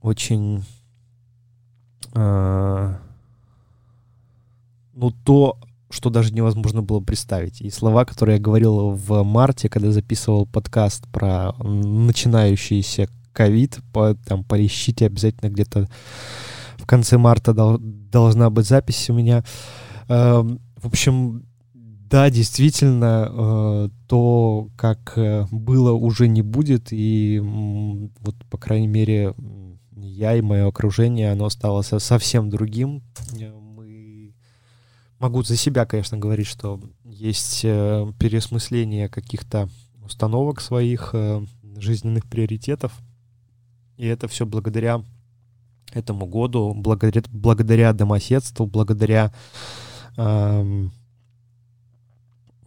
очень... 0.01 0.65
Э, 2.15 2.97
ну, 4.95 5.13
то, 5.25 5.59
что 5.91 6.11
даже 6.11 6.33
невозможно 6.33 6.83
было 6.83 7.01
представить. 7.01 7.61
И 7.61 7.71
слова, 7.71 8.05
которые 8.05 8.37
я 8.37 8.43
говорил 8.43 8.91
в 8.91 9.23
марте, 9.23 9.69
когда 9.69 9.93
записывал 9.93 10.47
подкаст 10.47 11.07
про 11.09 11.53
начинающийся 11.63 13.09
ковид, 13.33 13.79
по, 13.93 14.15
там, 14.27 14.43
поищите 14.45 15.07
обязательно 15.07 15.51
где-то 15.51 15.89
в 16.77 16.87
конце 16.87 17.19
марта 17.19 17.53
дол- 17.55 17.79
должна 17.79 18.51
быть 18.51 18.67
запись 18.67 19.09
у 19.11 19.15
меня. 19.15 19.45
Э, 20.09 20.43
в 20.43 20.87
общем, 20.87 21.48
да, 22.09 22.31
действительно, 22.31 23.29
э, 23.31 23.89
то, 24.07 24.69
как 24.77 25.13
э, 25.17 25.47
было, 25.51 25.93
уже 25.93 26.29
не 26.29 26.43
будет, 26.43 26.89
и 26.91 27.41
вот, 27.43 28.35
по 28.51 28.59
крайней 28.59 28.89
мере, 28.89 29.35
я 29.97 30.37
и 30.37 30.41
мое 30.41 30.67
окружение, 30.69 31.33
оно 31.33 31.51
стало 31.51 31.83
совсем 31.83 32.51
другим 32.51 33.03
могу 35.19 35.43
за 35.43 35.57
себя, 35.57 35.85
конечно, 35.87 36.17
говорить, 36.17 36.47
что 36.47 36.81
есть 37.05 37.63
э, 37.65 38.13
переосмысление 38.19 39.09
каких-то 39.09 39.69
установок 40.05 40.61
своих, 40.61 41.11
э, 41.13 41.45
жизненных 41.77 42.27
приоритетов. 42.27 42.93
И 43.97 44.07
это 44.07 44.29
все 44.29 44.47
благодаря 44.47 45.03
этому 45.93 46.27
году, 46.27 46.75
благодаря, 46.75 47.23
благодаря 47.31 47.93
домоседству, 47.93 48.67
благодаря 48.67 49.33
э, 50.17 50.23
э, 50.23 50.89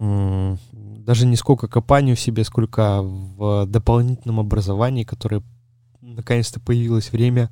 даже 0.01 1.25
не 1.27 1.35
сколько 1.35 1.67
копанию 1.67 2.15
себе, 2.15 2.43
сколько 2.43 3.01
в 3.01 3.65
дополнительном 3.67 4.39
образовании, 4.39 5.03
которое 5.03 5.43
наконец-то 6.01 6.59
появилось 6.59 7.11
время 7.11 7.51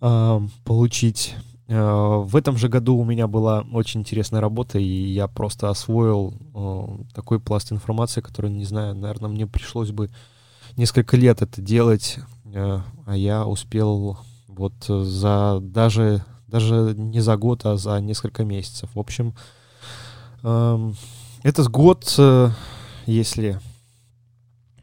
э, 0.00 0.40
получить 0.64 1.36
Э, 1.70 2.24
в 2.24 2.34
этом 2.34 2.56
же 2.56 2.68
году 2.68 2.96
у 2.96 3.04
меня 3.04 3.28
была 3.28 3.64
очень 3.72 4.00
интересная 4.00 4.40
работа, 4.40 4.80
и 4.80 4.84
я 4.84 5.28
просто 5.28 5.70
освоил 5.70 6.34
э, 6.52 7.04
такой 7.14 7.38
пласт 7.38 7.70
информации, 7.70 8.20
который, 8.20 8.50
не 8.50 8.64
знаю, 8.64 8.96
наверное, 8.96 9.30
мне 9.30 9.46
пришлось 9.46 9.92
бы 9.92 10.10
несколько 10.76 11.16
лет 11.16 11.42
это 11.42 11.62
делать, 11.62 12.18
э, 12.52 12.80
а 13.06 13.16
я 13.16 13.46
успел 13.46 14.18
вот 14.48 14.74
за 14.84 15.60
даже, 15.62 16.24
даже 16.48 16.94
не 16.96 17.20
за 17.20 17.36
год, 17.36 17.64
а 17.64 17.76
за 17.76 18.00
несколько 18.00 18.44
месяцев. 18.44 18.90
В 18.92 18.98
общем, 18.98 19.32
эм, 20.42 20.96
этот 21.42 21.68
год, 21.68 22.18
если 23.06 23.60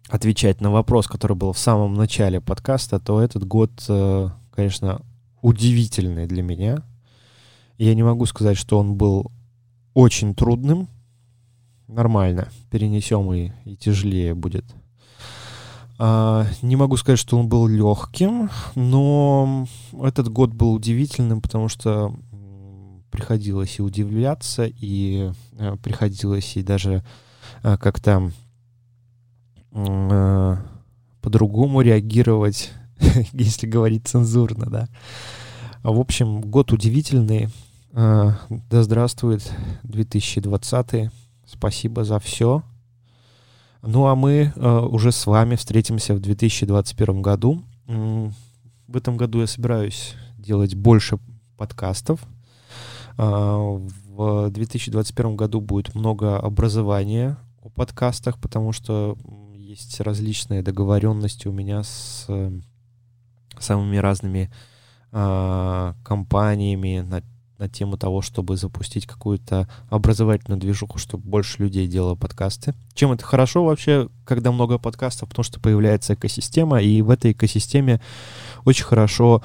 отвечать 0.10 0.62
на 0.62 0.72
вопрос, 0.72 1.08
который 1.08 1.36
был 1.36 1.54
в 1.54 1.60
самом 1.60 1.93
начале 1.93 2.41
подкаста, 2.41 3.00
то 3.00 3.22
этот 3.22 3.46
год, 3.46 3.72
конечно, 4.52 5.02
удивительный 5.41 6.28
для 6.28 6.43
меня. 6.43 6.84
Я 7.78 7.93
не 7.93 8.04
могу 8.04 8.26
сказать, 8.26 8.58
что 8.58 8.80
он 8.80 8.96
был 8.96 9.32
очень 9.93 10.34
трудным. 10.34 10.88
Нормально. 11.88 12.50
Перенесем 12.70 13.32
и, 13.34 13.52
и 13.65 13.76
тяжелее 13.76 14.34
будет. 14.34 14.65
А, 16.00 16.46
не 16.62 16.76
могу 16.76 16.98
сказать, 16.98 17.20
что 17.20 17.38
он 17.38 17.48
был 17.48 17.67
легким, 17.67 18.50
но 18.76 19.67
этот 20.04 20.30
год 20.30 20.52
был 20.52 20.74
удивительным, 20.74 21.41
потому 21.41 21.70
что 21.70 22.15
приходилось 23.18 23.80
и 23.80 23.82
удивляться, 23.82 24.66
и 24.66 25.32
а, 25.60 25.76
приходилось 25.78 26.56
и 26.56 26.64
даже 26.64 27.04
а, 27.64 27.78
как-то 27.78 28.32
а, 29.74 30.58
по-другому 31.22 31.82
реагировать 31.82 32.72
если 33.34 33.68
говорить 33.68 34.08
цензурно, 34.08 34.70
да. 34.70 34.88
В 35.84 36.00
общем, 36.00 36.42
год 36.42 36.72
удивительный. 36.72 37.50
А, 37.94 38.38
да 38.50 38.84
здравствует 38.84 39.50
2020. 39.84 41.12
Спасибо 41.46 42.04
за 42.04 42.20
все. 42.20 42.64
Ну 43.82 44.08
а 44.08 44.16
мы 44.16 44.54
а, 44.56 44.82
уже 44.86 45.12
с 45.12 45.26
вами 45.26 45.56
встретимся 45.56 46.14
в 46.14 46.20
2021 46.20 47.22
году. 47.22 47.64
В 47.86 48.98
этом 48.98 49.18
году 49.18 49.42
я 49.42 49.48
собираюсь 49.48 50.16
делать 50.38 50.76
больше 50.76 51.20
подкастов. 51.58 52.22
А, 53.18 53.58
в 53.58 54.50
2021 54.50 55.36
году 55.36 55.62
будет 55.62 55.96
много 55.96 56.40
образования 56.40 57.38
о 57.62 57.70
подкастах, 57.70 58.40
потому 58.40 58.72
что 58.72 59.18
есть 59.54 60.00
различные 60.02 60.62
договоренности 60.62 61.48
у 61.48 61.52
меня 61.52 61.84
с 61.84 62.28
самыми 63.60 63.98
разными 63.98 64.52
э, 65.12 65.94
компаниями 66.04 67.00
на, 67.00 67.22
на 67.58 67.70
тему 67.70 67.98
того, 67.98 68.22
чтобы 68.22 68.56
запустить 68.56 69.06
какую-то 69.06 69.68
образовательную 69.90 70.60
движуху, 70.60 70.98
чтобы 71.00 71.28
больше 71.28 71.64
людей 71.64 71.88
делало 71.88 72.16
подкасты. 72.16 72.74
Чем 72.94 73.12
это 73.12 73.26
хорошо 73.26 73.66
вообще, 73.66 74.10
когда 74.26 74.52
много 74.52 74.78
подкастов, 74.78 75.30
потому 75.30 75.44
что 75.44 75.60
появляется 75.60 76.14
экосистема, 76.14 76.82
и 76.82 77.02
в 77.02 77.10
этой 77.10 77.32
экосистеме 77.32 78.00
очень 78.64 78.86
хорошо 78.86 79.44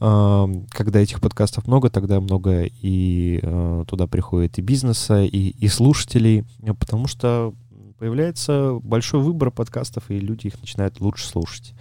когда 0.00 1.00
этих 1.00 1.20
подкастов 1.20 1.66
много, 1.66 1.90
тогда 1.90 2.20
много 2.22 2.62
и 2.64 3.38
э, 3.42 3.84
туда 3.86 4.06
приходит 4.06 4.58
и 4.58 4.62
бизнеса, 4.62 5.22
и, 5.24 5.50
и 5.50 5.68
слушателей, 5.68 6.46
потому 6.78 7.06
что 7.06 7.52
появляется 7.98 8.78
большой 8.82 9.20
выбор 9.20 9.50
подкастов, 9.50 10.10
и 10.10 10.18
люди 10.18 10.46
их 10.46 10.58
начинают 10.58 11.00
лучше 11.00 11.26
слушать. 11.26 11.74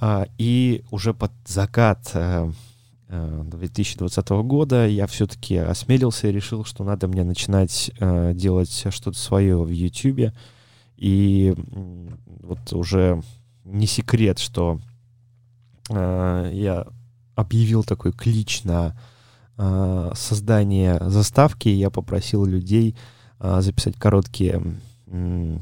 А, 0.00 0.28
и 0.38 0.84
уже 0.92 1.12
под 1.12 1.32
закат 1.44 2.14
2020 3.08 4.28
года 4.28 4.86
я 4.86 5.08
все-таки 5.08 5.56
осмелился 5.56 6.28
и 6.28 6.32
решил, 6.32 6.64
что 6.64 6.84
надо 6.84 7.08
мне 7.08 7.24
начинать 7.24 7.90
делать 7.98 8.86
что-то 8.90 9.18
свое 9.18 9.60
в 9.60 9.68
YouTube. 9.68 10.32
И 10.96 11.52
вот 12.26 12.72
уже 12.72 13.20
не 13.64 13.88
секрет, 13.88 14.38
что 14.38 14.78
я 15.88 16.86
объявил 17.34 17.84
такой 17.84 18.12
клич 18.12 18.64
на 18.64 18.96
э, 19.56 20.12
создание 20.14 20.98
заставки. 21.08 21.68
Я 21.68 21.90
попросил 21.90 22.44
людей 22.44 22.96
э, 23.38 23.60
записать 23.60 23.96
короткие, 23.96 24.62
э, 25.06 25.58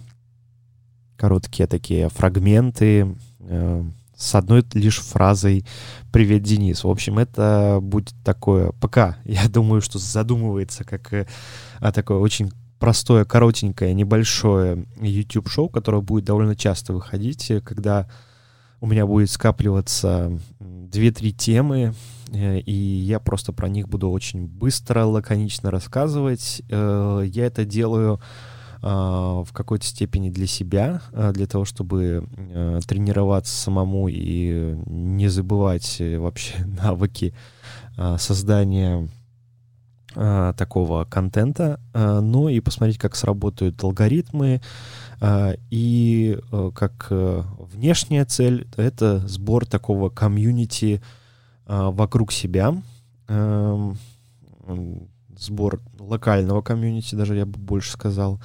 короткие 1.16 1.66
такие 1.66 2.08
фрагменты 2.08 3.16
э, 3.40 3.84
с 4.16 4.34
одной 4.34 4.64
лишь 4.74 4.98
фразой 4.98 5.64
«Привет, 6.12 6.42
Денис». 6.42 6.82
В 6.82 6.88
общем, 6.88 7.18
это 7.20 7.78
будет 7.80 8.12
такое, 8.24 8.72
пока, 8.80 9.16
я 9.24 9.48
думаю, 9.48 9.80
что 9.80 9.98
задумывается 9.98 10.84
как 10.84 11.12
э, 11.12 11.26
такое 11.92 12.18
очень 12.18 12.50
простое, 12.78 13.24
коротенькое, 13.24 13.94
небольшое 13.94 14.86
YouTube-шоу, 15.00 15.68
которое 15.68 16.02
будет 16.02 16.24
довольно 16.24 16.54
часто 16.54 16.92
выходить, 16.92 17.50
когда 17.64 18.08
у 18.80 18.86
меня 18.86 19.06
будет 19.06 19.30
скапливаться 19.30 20.38
2-3 20.60 21.30
темы, 21.32 21.94
э, 22.32 22.58
и 22.60 22.72
я 22.72 23.20
просто 23.20 23.52
про 23.52 23.68
них 23.68 23.88
буду 23.88 24.10
очень 24.10 24.46
быстро, 24.46 25.04
лаконично 25.04 25.70
рассказывать. 25.70 26.62
Э, 26.70 27.22
я 27.24 27.46
это 27.46 27.64
делаю 27.64 28.20
а, 28.80 29.42
в 29.42 29.52
какой-то 29.52 29.84
степени 29.84 30.30
для 30.30 30.46
себя, 30.46 31.02
а, 31.12 31.32
для 31.32 31.46
того, 31.46 31.64
чтобы 31.64 32.28
э, 32.36 32.80
тренироваться 32.86 33.54
самому 33.56 34.08
и 34.08 34.76
не 34.86 35.28
забывать 35.28 36.00
вообще 36.00 36.54
навыки 36.64 37.34
а, 37.96 38.18
создания 38.18 39.08
такого 40.56 41.04
контента, 41.04 41.78
ну 41.92 42.48
и 42.48 42.58
посмотреть, 42.60 42.98
как 42.98 43.14
сработают 43.14 43.80
алгоритмы, 43.84 44.62
и 45.20 46.38
как 46.74 47.08
внешняя 47.10 48.24
цель— 48.24 48.68
это 48.76 49.18
сбор 49.26 49.66
такого 49.66 50.10
комьюнити 50.10 51.02
вокруг 51.66 52.32
себя, 52.32 52.80
эм, 53.26 53.98
сбор 55.36 55.80
локального 55.98 56.62
комьюнити, 56.62 57.14
даже 57.14 57.36
я 57.36 57.46
бы 57.46 57.58
больше 57.58 57.92
сказал, 57.92 58.40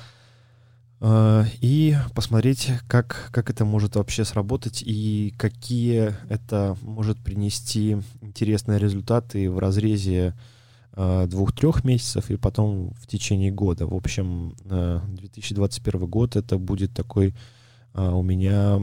и 1.02 1.96
посмотреть, 2.16 2.72
как, 2.88 3.30
как 3.32 3.50
это 3.50 3.66
может 3.66 3.96
вообще 3.96 4.26
сработать 4.26 4.82
и 4.86 5.34
какие 5.38 6.16
это 6.30 6.78
может 6.82 7.18
принести 7.20 7.98
интересные 8.22 8.80
результаты 8.80 9.50
в 9.52 9.60
разрезе 9.60 10.34
Э, 10.34 10.53
двух-трех 10.96 11.84
месяцев 11.84 12.30
и 12.30 12.38
потом 12.38 12.94
в 13.00 13.08
течение 13.08 13.52
года. 13.52 13.88
В 13.88 13.96
общем, 13.96 14.56
2021 14.64 16.08
год 16.08 16.36
это 16.36 16.60
будет 16.60 16.94
такой 16.94 17.34
э, 17.96 18.08
у 18.08 18.22
меня 18.22 18.80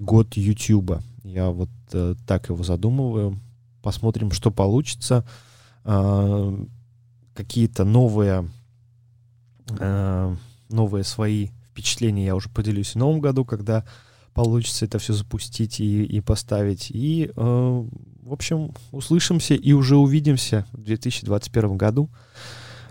год 0.00 0.36
YouTube. 0.36 1.00
Я 1.22 1.50
вот 1.50 1.70
э, 1.92 2.16
так 2.26 2.48
его 2.48 2.64
задумываю. 2.64 3.38
Посмотрим, 3.82 4.32
что 4.32 4.50
получится. 4.50 5.24
Какие-то 7.34 7.84
новые, 7.84 8.48
новые 10.68 11.04
свои 11.04 11.50
впечатления 11.70 12.24
я 12.24 12.34
уже 12.34 12.48
поделюсь 12.48 12.92
в 12.92 12.96
новом 12.96 13.20
году, 13.20 13.44
когда 13.44 13.84
получится 14.36 14.84
это 14.84 14.98
все 14.98 15.14
запустить 15.14 15.80
и, 15.80 16.04
и 16.04 16.20
поставить. 16.20 16.90
И 16.90 17.32
в 17.34 17.88
общем, 18.32 18.72
услышимся 18.92 19.54
и 19.54 19.72
уже 19.72 19.96
увидимся 19.96 20.66
в 20.72 20.82
2021 20.82 21.78
году. 21.78 22.10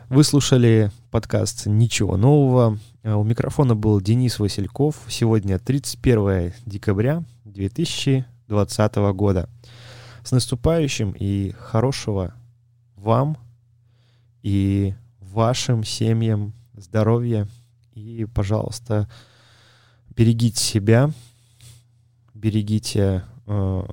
Вы 0.10 0.24
слушали 0.24 0.92
подкаст 1.12 1.68
«Ничего 1.68 2.18
нового». 2.18 2.80
А 3.04 3.18
у 3.18 3.24
микрофона 3.24 3.76
был 3.76 4.02
Денис 4.02 4.40
Васильков. 4.40 4.96
Сегодня 5.08 5.60
31 5.60 6.54
декабря 6.66 7.24
2020 7.44 8.96
года. 9.14 9.48
С 10.24 10.32
наступающим 10.32 11.12
и 11.12 11.52
хорошего 11.60 12.34
вам 12.96 13.38
и 14.42 14.96
вашим 15.20 15.84
семьям 15.84 16.54
здоровья. 16.76 17.48
И, 17.94 18.26
пожалуйста, 18.34 19.08
берегите 20.16 20.60
себя, 20.60 21.12
берегите 22.46 23.24
э, 23.48 23.84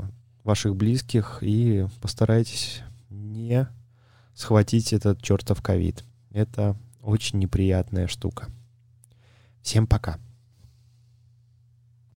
ваших 0.44 0.76
близких 0.76 1.38
и 1.40 1.86
постарайтесь 2.02 2.82
не 3.08 3.66
схватить 4.34 4.92
этот 4.92 5.22
чертов 5.22 5.62
ковид. 5.62 6.04
Это 6.32 6.76
очень 7.00 7.38
неприятная 7.38 8.08
штука. 8.08 8.50
Всем 9.62 9.86
пока. 9.86 10.18